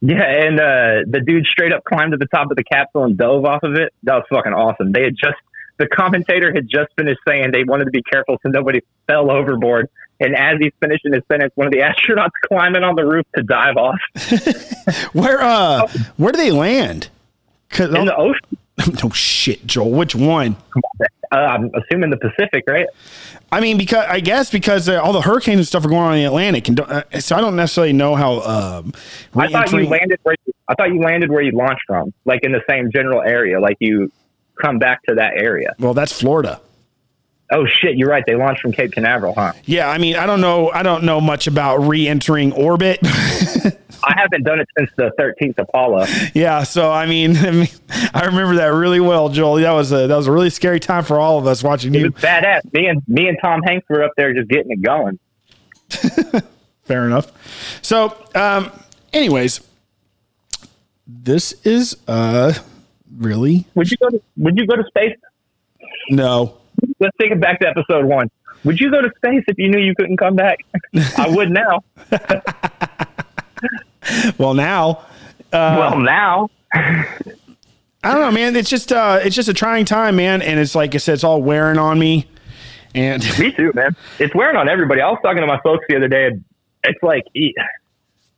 [0.00, 3.16] Yeah, and uh, the dude straight up climbed to the top of the capsule and
[3.16, 3.92] dove off of it.
[4.02, 4.90] That was fucking awesome.
[4.92, 5.36] They had just
[5.78, 9.88] the commentator had just finished saying they wanted to be careful so nobody fell overboard.
[10.20, 13.42] And as he's finishing his sentence, one of the astronauts climbing on the roof to
[13.42, 13.98] dive off
[15.12, 15.86] Where uh,
[16.16, 17.08] where do they land?
[17.78, 18.58] in the ocean.
[19.02, 19.90] no shit, Joel.
[19.90, 20.56] Which one?
[21.30, 22.86] Uh, I'm assuming the Pacific, right?
[23.50, 26.14] I mean, because I guess because uh, all the hurricanes and stuff are going on
[26.14, 28.40] in the Atlantic, and don't- uh, so I don't necessarily know how.
[28.40, 28.92] Um,
[29.36, 32.40] I thought you landed where you, I thought you landed where you launched from, like
[32.44, 34.10] in the same general area, like you
[34.60, 35.74] come back to that area.
[35.78, 36.60] Well, that's Florida.
[37.50, 38.24] Oh shit, you're right.
[38.26, 39.52] They launched from Cape Canaveral, huh?
[39.66, 40.70] Yeah, I mean, I don't know.
[40.70, 43.00] I don't know much about re-entering orbit.
[44.04, 46.06] I haven't done it since the 13th Apollo.
[46.34, 47.68] yeah, so I mean, I mean,
[48.14, 49.56] I remember that really well, Joel.
[49.56, 51.98] That was a that was a really scary time for all of us watching It
[51.98, 52.10] you.
[52.10, 52.72] was badass.
[52.72, 55.18] Me and me and Tom Hanks were up there just getting it going.
[56.84, 57.30] Fair enough.
[57.82, 58.70] So, um,
[59.12, 59.60] anyways,
[61.06, 62.52] this is uh
[63.18, 65.16] really Would you go to Would you go to space?
[66.10, 66.58] no.
[66.98, 68.30] Let's take it back to episode one.
[68.64, 70.58] Would you go to space if you knew you couldn't come back?
[71.18, 71.82] I would now.
[74.38, 75.06] Well, now
[75.52, 76.50] well, now.
[76.74, 77.04] I
[78.10, 78.56] don't know, man.
[78.56, 80.42] It's just uh, it's just a trying time, man.
[80.42, 82.26] And it's like I said, it's all wearing on me.
[82.94, 83.96] And Me too, man.
[84.18, 85.00] It's wearing on everybody.
[85.00, 86.26] I was talking to my folks the other day.
[86.26, 86.44] and
[86.84, 87.24] It's like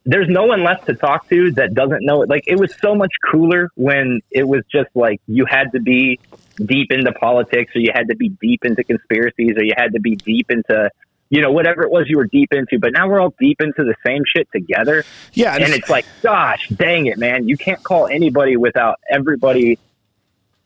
[0.05, 2.29] there's no one left to talk to that doesn't know it.
[2.29, 6.21] Like it was so much cooler when it was just like you had to be
[6.67, 10.01] deep into politics, or you had to be deep into conspiracies, or you had to
[10.01, 10.91] be deep into
[11.35, 12.79] you know whatever it was you were deep into.
[12.79, 16.69] But now we're all deep into the same shit together, yeah, and it's like, gosh,
[16.69, 17.49] dang it, man!
[17.49, 19.79] You can't call anybody without everybody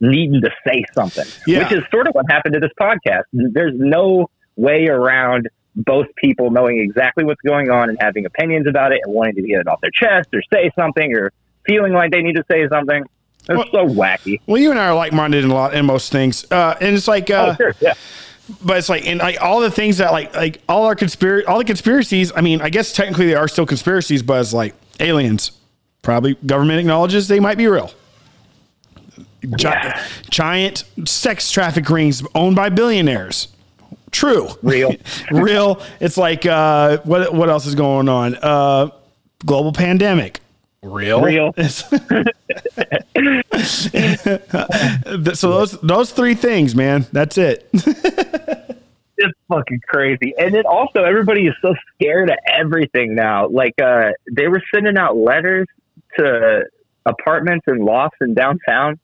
[0.01, 1.61] needing to say something, Yeah.
[1.65, 3.25] which is sort of what happened to this podcast.
[3.33, 8.93] There's no way around both people knowing exactly what's going on and having opinions about
[8.93, 11.33] it and wanting to get it off their chest or say something or
[11.67, 13.05] feeling like they need to say something.
[13.49, 14.41] It's so wacky.
[14.47, 16.45] well, you and I are like minded in a lot in most things.
[16.51, 17.95] Uh, and it's like, uh, oh, sure, yeah.
[18.65, 21.59] But it's like, and like all the things that like like all our conspiracy, all
[21.59, 22.33] the conspiracies.
[22.35, 25.53] I mean, I guess technically they are still conspiracies, but it's like aliens.
[26.03, 27.91] Probably government acknowledges they might be real.
[29.57, 30.05] Gi- Yeah.
[30.31, 33.49] Giant sex traffic rings owned by billionaires.
[34.11, 34.49] True.
[34.63, 34.95] Real.
[35.31, 35.83] Real.
[36.01, 38.37] It's like uh, what what else is going on?
[38.37, 38.89] Uh,
[39.45, 40.41] global pandemic.
[40.83, 41.21] Real.
[41.23, 41.53] Real.
[45.35, 47.07] so those those three things, man.
[47.13, 47.69] That's it.
[47.73, 50.35] it's fucking crazy.
[50.39, 53.49] And then also everybody is so scared of everything now.
[53.49, 55.67] Like uh they were sending out letters
[56.17, 56.65] to
[57.07, 59.01] apartments and lofts in downtown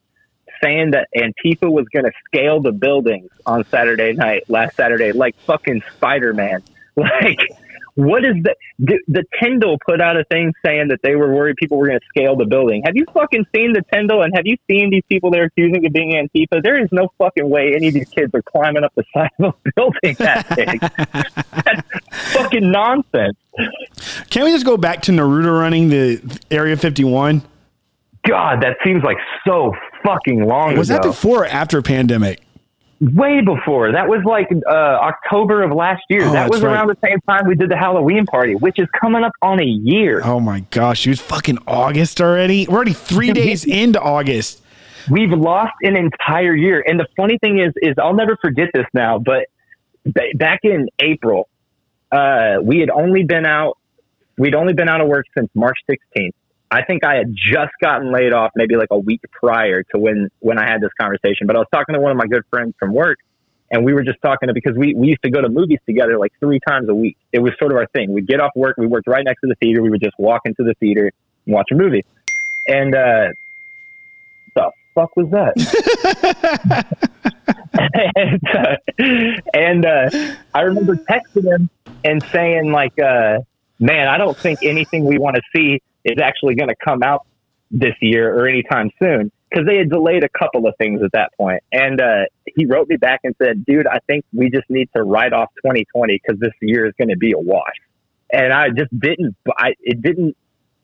[0.63, 5.83] saying that Antifa was gonna scale the buildings on Saturday night, last Saturday, like fucking
[5.97, 6.63] Spider Man.
[6.97, 7.41] Like
[7.95, 11.57] what is the, the the Tyndall put out a thing saying that they were worried
[11.57, 12.83] people were going to scale the building.
[12.85, 15.93] Have you fucking seen the Tyndall and have you seen these people they're accusing of
[15.93, 16.63] being Antifa?
[16.63, 19.55] There is no fucking way any of these kids are climbing up the side of
[19.65, 20.81] a building that big.
[21.65, 23.37] That's fucking nonsense.
[24.31, 27.43] Can we just go back to Naruto running the Area 51?
[28.27, 29.73] God, that seems like so
[30.05, 30.79] fucking long ago.
[30.79, 31.03] Was ago.
[31.03, 32.41] that before or after pandemic?
[33.01, 33.93] Way before.
[33.93, 36.25] That was like uh, October of last year.
[36.25, 36.73] Oh, that was right.
[36.73, 39.65] around the same time we did the Halloween party, which is coming up on a
[39.65, 40.23] year.
[40.25, 42.67] Oh my gosh, it was fucking August already.
[42.67, 44.63] We're already three days into August.
[45.11, 46.83] We've lost an entire year.
[46.87, 49.49] And the funny thing is, is I'll never forget this now, but
[50.05, 51.49] ba- back in April,
[52.11, 53.77] uh, we had only been out,
[54.39, 56.31] we'd only been out of work since March 16th.
[56.75, 60.29] I think I had just gotten laid off maybe like a week prior to when,
[60.41, 62.75] when I had this conversation, but I was talking to one of my good friends
[62.81, 63.19] from work
[63.71, 66.19] and we were just talking to, because we, we used to go to movies together
[66.19, 67.17] like three times a week.
[67.33, 68.13] It was sort of our thing.
[68.13, 68.77] We'd get off work.
[68.77, 69.83] We worked right next to the theater.
[69.83, 71.13] We would just walk into the theater
[71.47, 72.03] and watch a movie.
[72.67, 73.29] And, uh,
[74.57, 75.55] the fuck was that?
[78.17, 78.77] and uh,
[79.55, 81.71] and uh, I remember texting him
[82.05, 83.39] and saying like, uh,
[83.81, 87.27] "Man, I don't think anything we want to see is actually going to come out
[87.71, 91.33] this year or anytime soon because they had delayed a couple of things at that
[91.37, 91.63] point.
[91.73, 92.25] And uh,
[92.57, 95.51] he wrote me back and said, "Dude, I think we just need to write off
[95.65, 97.75] 2020 because this year is going to be a wash."
[98.33, 99.37] And I just didn't.
[99.57, 100.37] I it didn't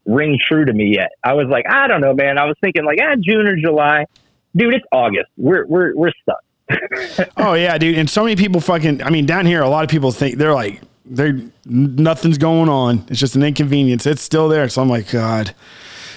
[0.06, 1.12] ring true to me yet.
[1.22, 2.38] I was like, I don't know, man.
[2.38, 4.06] I was thinking like, ah, June or July.
[4.54, 5.30] Dude, it's August.
[5.36, 7.30] We're we're we're stuck.
[7.36, 7.98] oh yeah, dude.
[7.98, 9.02] And so many people fucking.
[9.02, 13.04] I mean, down here, a lot of people think they're like, they're nothing's going on.
[13.08, 14.06] It's just an inconvenience.
[14.06, 14.68] It's still there.
[14.68, 15.54] So I'm like, God.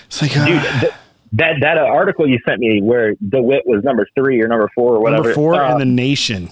[0.06, 0.62] It's like, dude.
[0.80, 0.94] Th-
[1.34, 4.96] that that uh, article you sent me where DeWitt was number three or number four
[4.96, 5.24] or whatever.
[5.24, 6.50] Number four uh, in the nation.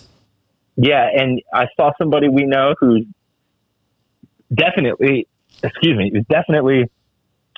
[0.76, 3.06] Yeah, and I saw somebody we know who's
[4.54, 5.28] definitely,
[5.62, 6.90] excuse me, is definitely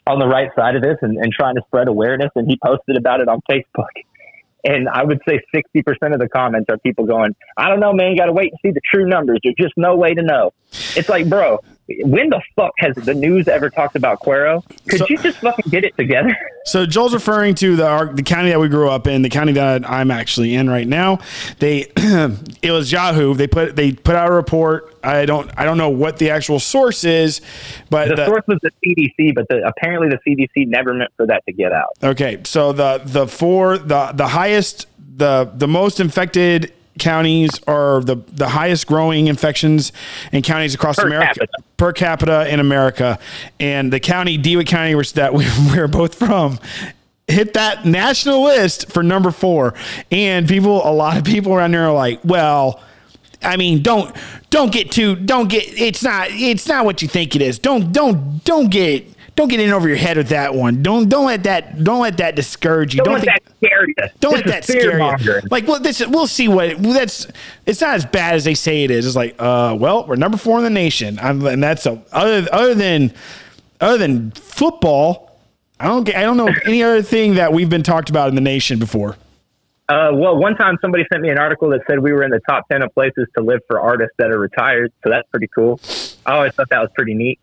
[0.05, 2.31] on the right side of this and, and trying to spread awareness.
[2.35, 3.87] And he posted about it on Facebook.
[4.63, 8.11] And I would say 60% of the comments are people going, I don't know, man,
[8.11, 9.39] you got to wait and see the true numbers.
[9.43, 10.53] There's just no way to know.
[10.95, 14.63] It's like, bro, when the fuck has the news ever talked about Cuero?
[14.87, 16.35] Could so, you just fucking get it together?
[16.65, 19.51] So Joel's referring to the our, the county that we grew up in, the county
[19.53, 21.19] that I'm actually in right now.
[21.59, 23.33] They it was Yahoo.
[23.33, 24.97] They put they put out a report.
[25.03, 27.41] I don't I don't know what the actual source is,
[27.89, 29.35] but the, the source was the CDC.
[29.35, 31.89] But the, apparently the CDC never meant for that to get out.
[32.01, 38.15] Okay, so the the four the the highest the the most infected counties are the,
[38.33, 39.91] the highest growing infections
[40.31, 41.63] in counties across per America capita.
[41.77, 43.19] per capita in America.
[43.59, 46.59] And the county, DeWitt County, which that we, we're both from,
[47.27, 49.73] hit that national list for number four.
[50.11, 52.81] And people, a lot of people around there are like, well,
[53.41, 54.15] I mean, don't
[54.49, 57.59] don't get too don't get it's not it's not what you think it is.
[57.59, 60.83] Don't don't don't get don't get in over your head with that one.
[60.83, 62.99] Don't don't let that don't let that discourage you.
[62.99, 63.95] Don't, don't let think, that scare you.
[64.19, 65.41] Don't this let that scare you.
[65.49, 67.27] Like, well, this we'll see what that's.
[67.65, 69.07] It's not as bad as they say it is.
[69.07, 72.47] It's like, uh, well, we're number four in the nation, I'm, and that's a, other
[72.51, 73.13] other than
[73.81, 75.31] other than football.
[75.79, 78.35] I don't get, I don't know any other thing that we've been talked about in
[78.35, 79.17] the nation before.
[79.89, 82.39] Uh, well, one time somebody sent me an article that said we were in the
[82.47, 84.93] top 10 of places to live for artists that are retired.
[85.03, 85.81] So that's pretty cool.
[86.25, 87.37] I always thought that was pretty neat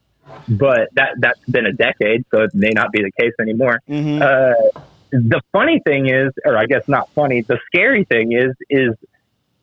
[0.49, 3.81] but that that's been a decade, so it may not be the case anymore.
[3.89, 4.23] Mm-hmm.
[4.23, 4.81] Uh,
[5.13, 8.95] the funny thing is, or I guess not funny, the scary thing is, is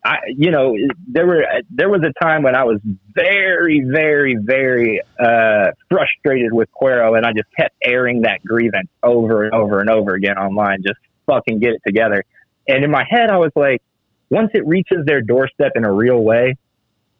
[0.04, 0.76] I, you know,
[1.08, 2.80] there were there was a time when I was
[3.14, 9.44] very, very, very uh, frustrated with Cuero, and I just kept airing that grievance over
[9.44, 10.84] and over and over again online.
[10.84, 12.24] Just fucking get it together.
[12.68, 13.82] And in my head, I was like,
[14.30, 16.56] once it reaches their doorstep in a real way,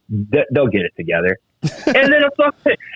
[0.10, 1.38] th- they'll get it together
[1.88, 2.54] and then a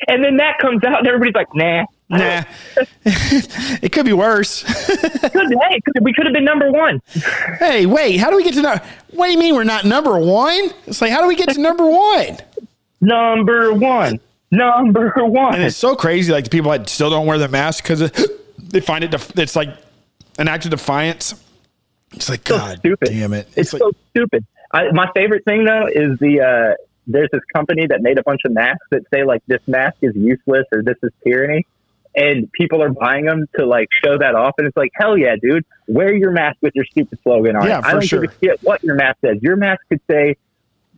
[0.08, 2.44] and then that comes out, and everybody's like, "Nah, nah."
[3.06, 4.64] it could be worse.
[4.94, 7.02] could, hey, we could have been number one.
[7.60, 8.62] Hey, wait, how do we get to?
[8.62, 8.80] No-
[9.12, 10.72] what do you mean we're not number one?
[10.88, 12.38] It's like, how do we get to number one?
[13.02, 14.20] Number one,
[14.52, 15.56] number one.
[15.56, 16.32] And it's so crazy.
[16.32, 18.12] Like the people that still don't wear the mask because
[18.60, 19.12] they find it.
[19.12, 19.70] Def- it's like
[20.38, 21.34] an act of defiance.
[22.14, 23.10] It's like so God stupid.
[23.10, 23.48] damn it!
[23.56, 24.46] It's, it's so stupid.
[24.74, 28.42] I, my favorite thing though is the uh, there's this company that made a bunch
[28.46, 31.66] of masks that say like this mask is useless or this is tyranny
[32.16, 35.36] and people are buying them to like show that off and it's like hell yeah
[35.42, 38.22] dude wear your mask with your stupid slogan on yeah, it i don't sure.
[38.22, 40.36] give a shit what your mask says your mask could say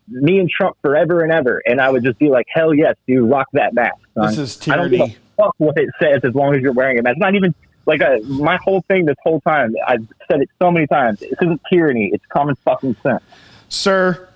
[0.07, 3.29] me and trump forever and ever and i would just be like hell yes dude
[3.29, 4.27] rock that mask son.
[4.27, 4.95] this is tyranny.
[4.95, 7.13] i don't give a fuck what it says as long as you're wearing a mask
[7.13, 7.53] it's not even
[7.85, 11.19] like a, uh, my whole thing this whole time i've said it so many times
[11.19, 13.23] this isn't tyranny it's common fucking sense
[13.69, 14.27] sir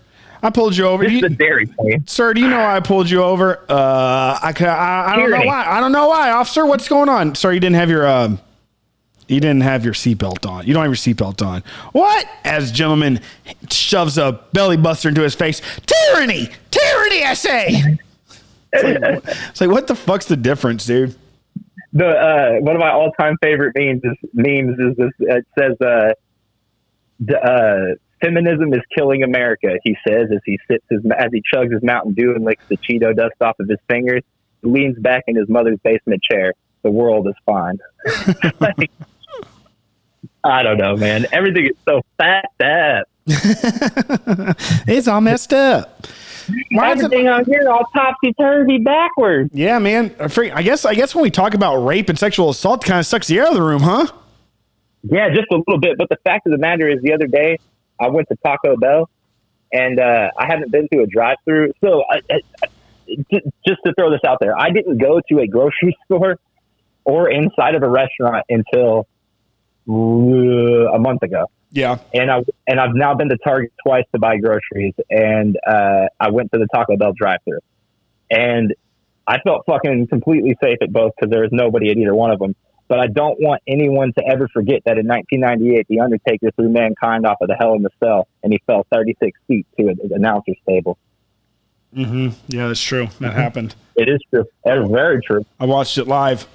[0.43, 1.03] I pulled you over.
[1.03, 1.67] This you, is a dairy.
[2.05, 3.65] Sir, do you know why I pulled you over?
[3.69, 5.65] Uh, I, I, I don't know why.
[5.65, 6.65] I don't know why, officer.
[6.65, 7.35] What's going on?
[7.35, 8.39] Sir, you didn't have your um,
[9.27, 10.65] you didn't have your seatbelt on.
[10.65, 11.63] You don't have your seatbelt on.
[11.91, 12.27] What?
[12.43, 13.19] As gentleman
[13.69, 15.61] shoves a belly buster into his face.
[15.85, 17.23] Tyranny, tyranny.
[17.23, 17.97] I say.
[18.73, 18.83] It's
[19.25, 21.15] like, it's like, what the fuck's the difference, dude?
[21.93, 25.11] The uh, one of my all time favorite memes is memes is this.
[25.19, 26.13] It says uh,
[27.19, 31.71] the, uh Feminism is killing America, he says as he sits his, as he chugs
[31.71, 34.23] his Mountain Dew and licks the Cheeto dust off of his fingers.
[34.61, 36.53] He leans back in his mother's basement chair.
[36.83, 37.77] The world is fine.
[38.59, 38.89] like,
[40.43, 41.27] I don't know, man.
[41.31, 43.07] Everything is so fat up.
[44.87, 46.07] it's all messed up.
[46.71, 49.49] Why Everything on here all topsy turvy backwards.
[49.53, 50.15] Yeah, man.
[50.17, 53.05] Uh, I guess I guess when we talk about rape and sexual assault, kind of
[53.05, 54.07] sucks the air out of the room, huh?
[55.03, 55.97] Yeah, just a little bit.
[55.97, 57.57] But the fact of the matter is, the other day
[57.99, 59.09] I went to Taco Bell,
[59.71, 61.73] and uh, I haven't been to a drive-through.
[61.83, 62.67] So, I, I,
[63.67, 66.39] just to throw this out there, I didn't go to a grocery store
[67.03, 69.07] or inside of a restaurant until
[69.87, 71.45] uh, a month ago.
[71.71, 76.07] Yeah, and I and I've now been to Target twice to buy groceries, and uh,
[76.19, 77.59] I went to the Taco Bell drive-through,
[78.31, 78.73] and
[79.27, 82.39] I felt fucking completely safe at both because there was nobody at either one of
[82.39, 82.55] them.
[82.87, 87.25] But I don't want anyone to ever forget that in 1998, The Undertaker threw Mankind
[87.25, 90.57] off of the Hell in the Cell, and he fell 36 feet to an announcer's
[90.67, 90.97] table.
[91.95, 92.29] Mm-hmm.
[92.47, 93.07] Yeah, that's true.
[93.19, 93.75] That happened.
[93.95, 94.45] It is true.
[94.63, 95.45] That is very true.
[95.59, 96.47] I watched it live.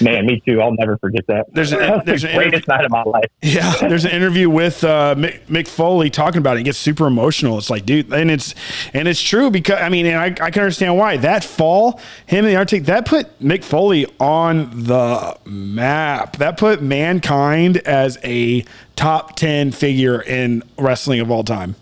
[0.00, 0.60] Man, me too.
[0.60, 1.46] I'll never forget that.
[1.52, 3.30] There's, a, there's the an greatest night of my life.
[3.42, 6.58] Yeah, there's an interview with uh, Mick, Mick Foley talking about it.
[6.58, 7.58] He gets super emotional.
[7.58, 8.54] It's like, dude, and it's
[8.94, 12.44] and it's true because I mean, and I, I can understand why that fall, him
[12.44, 16.36] and the Arctic, that put Mick Foley on the map.
[16.36, 21.74] That put mankind as a top ten figure in wrestling of all time.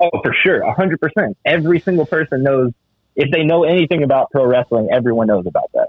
[0.00, 1.36] Oh, for sure, hundred percent.
[1.44, 2.72] Every single person knows
[3.16, 4.88] if they know anything about pro wrestling.
[4.92, 5.88] Everyone knows about that.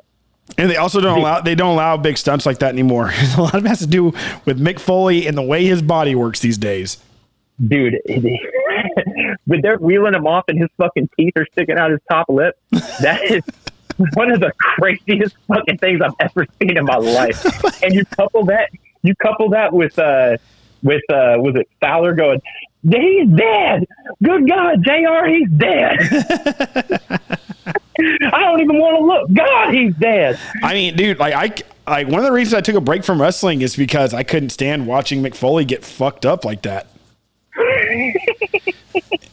[0.58, 3.12] And they also don't allow they don't allow big stunts like that anymore.
[3.38, 4.06] a lot of it has to do
[4.46, 6.98] with Mick Foley and the way his body works these days.
[7.66, 7.96] Dude,
[9.46, 12.58] when they're wheeling him off and his fucking teeth are sticking out his top lip,
[13.02, 13.44] that is
[14.14, 17.44] one of the craziest fucking things I've ever seen in my life.
[17.84, 18.70] And you couple that
[19.02, 20.38] you couple that with uh
[20.84, 22.42] with uh was it Lawler going,
[22.84, 23.86] He's dead.
[24.24, 27.19] Good God, JR, he's dead.
[28.34, 29.34] I don't even want to look.
[29.34, 30.40] God, he's dead.
[30.64, 33.22] I mean, dude, like I, like one of the reasons I took a break from
[33.22, 36.88] wrestling is because I couldn't stand watching Mick Foley get fucked up like that.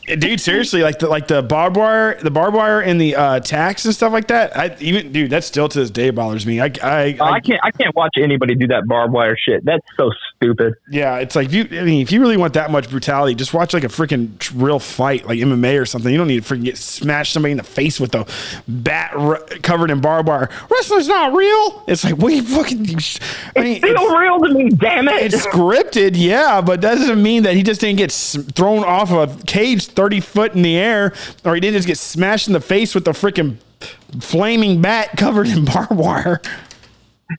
[0.07, 3.85] dude, seriously, like the like the barbed wire, the barbed wire and the uh, tacks
[3.85, 4.57] and stuff like that.
[4.57, 6.61] I even, dude, that still to this day bothers me.
[6.61, 9.65] I, I, I, I can't, I can't watch anybody do that barbed wire shit.
[9.65, 10.75] That's so stupid.
[10.91, 13.53] Yeah, it's like if you, I mean, if you really want that much brutality, just
[13.53, 16.13] watch like a freaking real fight, like MMA or something.
[16.13, 18.27] You don't need to freaking get smash somebody in the face with a
[18.69, 20.49] bat r- covered in barbed wire.
[20.71, 21.85] Wrestling's not real.
[21.89, 22.87] It's like we fucking.
[23.57, 24.71] I mean, it's still it's, real to me.
[24.71, 25.35] Damn it!
[25.35, 29.41] It's scripted, yeah, but that doesn't mean that he just didn't get thrown off of
[29.41, 31.13] a cage 30 foot in the air,
[31.45, 33.57] or he didn't just get smashed in the face with a freaking
[34.21, 36.41] flaming bat covered in barbed wire.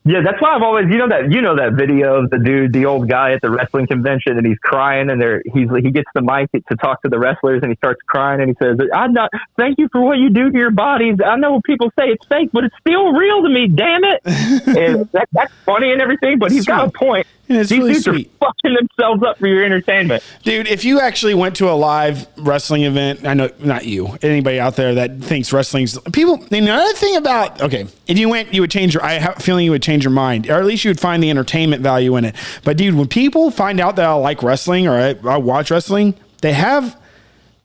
[0.04, 2.74] Yeah, that's why I've always you know that you know that video of the dude,
[2.74, 6.10] the old guy at the wrestling convention, and he's crying, and there he's he gets
[6.14, 9.14] the mic to talk to the wrestlers, and he starts crying, and he says, "I'm
[9.14, 11.16] not thank you for what you do to your bodies.
[11.26, 13.68] I know people say it's fake, but it's still real to me.
[13.70, 16.74] Damn it!" and that, that's funny and everything, but he's Sweet.
[16.76, 17.26] got a point.
[17.50, 18.32] It's These really dudes sweet.
[18.42, 20.22] are fucking themselves up for your entertainment.
[20.44, 24.60] Dude, if you actually went to a live wrestling event, I know not you, anybody
[24.60, 26.44] out there that thinks wrestling's people.
[26.52, 29.04] Another thing about okay, if you went, you would change your.
[29.06, 31.30] I have feeling you would change your mind, or at least you would find the
[31.30, 32.36] entertainment value in it.
[32.64, 36.16] But dude, when people find out that I like wrestling or I, I watch wrestling,
[36.42, 36.98] they have.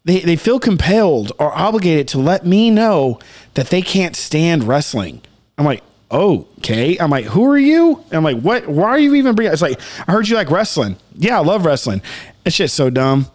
[0.04, 3.20] They, they feel compelled or obligated to let me know
[3.54, 5.22] that they can't stand wrestling.
[5.56, 6.98] I'm like, oh, okay.
[6.98, 8.02] I'm like, who are you?
[8.06, 8.66] And I'm like, what?
[8.66, 9.52] Why are you even bringing?
[9.52, 10.96] It's like, I heard you like wrestling.
[11.14, 12.02] Yeah, I love wrestling.
[12.44, 13.26] It's just so dumb.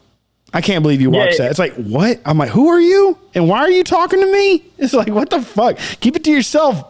[0.53, 1.51] I can't believe you watch yeah, that.
[1.51, 2.19] It's like, what?
[2.25, 3.17] I'm like, who are you?
[3.33, 4.65] And why are you talking to me?
[4.77, 5.77] It's like, what the fuck?
[6.01, 6.83] Keep it to yourself,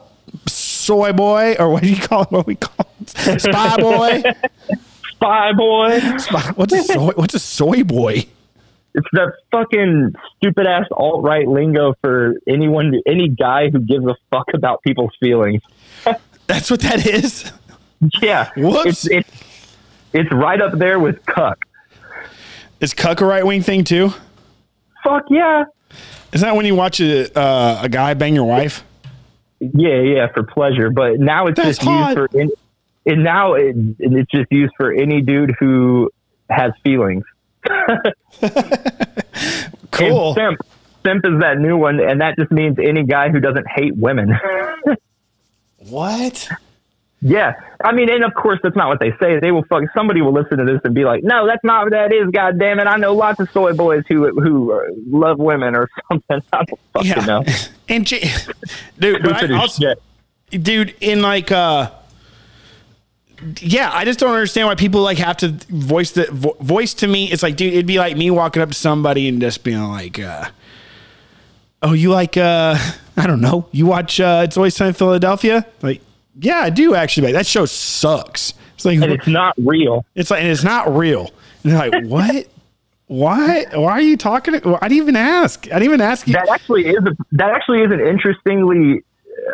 [0.88, 2.32] soy boy, or what do you call it?
[2.32, 3.42] What we call it?
[3.42, 4.24] Spy boy.
[5.12, 6.00] Spy boy.
[6.18, 7.12] Spy, what's a soy?
[7.16, 8.26] What's a soy boy?
[8.96, 14.16] It's that fucking stupid ass alt right lingo for anyone, any guy who gives a
[14.32, 15.62] fuck about people's feelings.
[16.48, 17.52] That's what that is.
[18.22, 18.50] Yeah.
[18.56, 19.06] Whoops.
[19.06, 19.44] It's, it's,
[20.14, 21.60] it's right up there with cuck.
[22.80, 24.14] Is cuck a right wing thing too?
[25.04, 25.66] Fuck yeah.
[26.34, 28.84] Is that when you watch a uh, a guy bang your wife?
[29.60, 30.90] Yeah, yeah, for pleasure.
[30.90, 32.18] But now it's That's just hot.
[32.18, 32.40] used for.
[32.40, 32.52] Any,
[33.06, 36.12] and now it, it's just used for any dude who
[36.50, 37.24] has feelings.
[39.92, 40.30] cool.
[40.30, 40.60] And simp,
[41.04, 44.38] simp is that new one, and that just means any guy who doesn't hate women.
[45.90, 46.50] what?
[47.20, 47.54] Yeah,
[47.84, 49.40] I mean, and of course that's not what they say.
[49.40, 49.84] They will fuck.
[49.96, 52.60] Somebody will listen to this and be like, "No, that's not what that is." God
[52.60, 52.86] damn it!
[52.86, 56.42] I know lots of soy boys who who uh, love women or something.
[56.54, 57.26] I don't fucking Yeah.
[57.26, 57.44] know.
[57.90, 58.30] And J-
[59.00, 59.96] dude, I also-
[60.52, 61.90] dude, in like uh
[63.62, 67.08] yeah, I just don't understand why people like have to voice the vo- voice to
[67.08, 67.32] me.
[67.32, 70.20] It's like, dude, it'd be like me walking up to somebody and just being like,
[70.20, 70.46] uh,
[71.82, 72.78] "Oh, you like uh,
[73.16, 76.02] I don't know, you watch uh, It's Always Time in Philadelphia?" Like,
[76.40, 77.28] yeah, I do actually.
[77.28, 78.54] Like, that show sucks.
[78.76, 80.06] It's like And it's not real.
[80.16, 81.32] it's like and it's not real.
[81.64, 82.48] And they're like, what?
[83.08, 83.66] Why?
[83.74, 84.56] Why are you talking?
[84.56, 85.66] I didn't even ask.
[85.68, 86.34] I didn't even ask you.
[86.34, 89.04] That actually is a, that actually is an interestingly.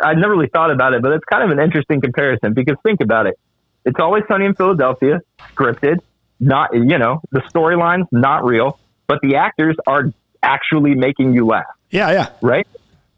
[0.02, 3.00] I never really thought about it, but it's kind of an interesting comparison because think
[3.00, 3.38] about it.
[3.84, 5.20] It's always sunny in Philadelphia,
[5.54, 5.98] scripted,
[6.40, 10.12] not you know the storyline's not real, but the actors are
[10.42, 12.28] actually making you laugh, yeah, yeah.
[12.42, 12.66] right?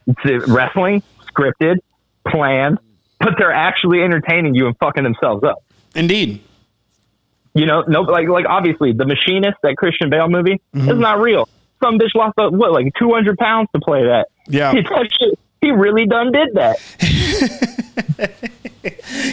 [0.07, 1.03] It's uh, wrestling,
[1.33, 1.79] scripted,
[2.29, 2.79] planned,
[3.21, 5.63] but they're actually entertaining you and fucking themselves up.
[5.95, 6.41] Indeed.
[7.55, 10.91] You know, no, like like obviously the Machinist, that Christian Bale movie, Mm-hmm.
[10.91, 11.49] is not real.
[11.83, 14.29] Some bitch lost uh, what like two hundred pounds to play that.
[14.49, 14.73] Yeah.
[14.73, 16.77] He, shit- he really done did that.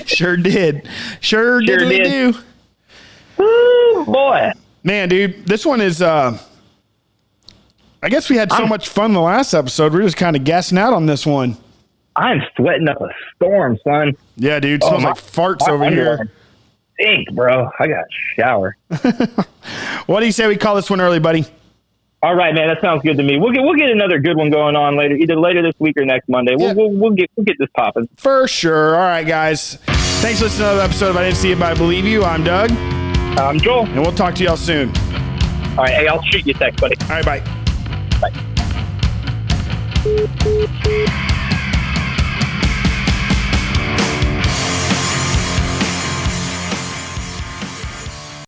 [0.06, 0.88] Sure did.
[1.22, 2.34] Sure, Sure diddly did.
[2.34, 2.40] do.
[3.38, 4.52] Woo, boy.
[4.84, 6.02] Man, dude, this one is.
[6.02, 6.38] uh
[8.02, 9.94] I guess we had so I'm- much fun the last episode.
[9.94, 11.58] We're just kind of gassing out on this one.
[12.16, 14.14] I'm sweating up a storm, son.
[14.36, 16.30] Yeah, dude, Oh, smells my- like farts over here.
[16.99, 17.70] Stink, bro.
[17.80, 18.05] I got
[18.36, 18.78] shower.
[20.05, 21.45] What do you say we call this one early, buddy?
[22.22, 22.68] All right, man.
[22.68, 23.38] That sounds good to me.
[23.39, 26.03] We'll get we'll get another good one going on later, either later this week or
[26.05, 26.55] next Monday.
[26.57, 26.74] We'll Yeah.
[26.74, 28.07] we'll, we'll get we'll get this popping.
[28.18, 28.95] For sure.
[28.95, 29.76] All right, guys.
[30.22, 32.24] Thanks for listening to another episode of I Didn't See It, but I Believe You.
[32.24, 32.72] I'm Doug,
[33.39, 33.86] I'm Joel.
[33.86, 34.89] and we'll talk to y'all soon.
[34.89, 36.95] All right, hey, I'll shoot you a text, buddy.
[37.03, 37.39] All right, bye.
[40.05, 41.39] Bye.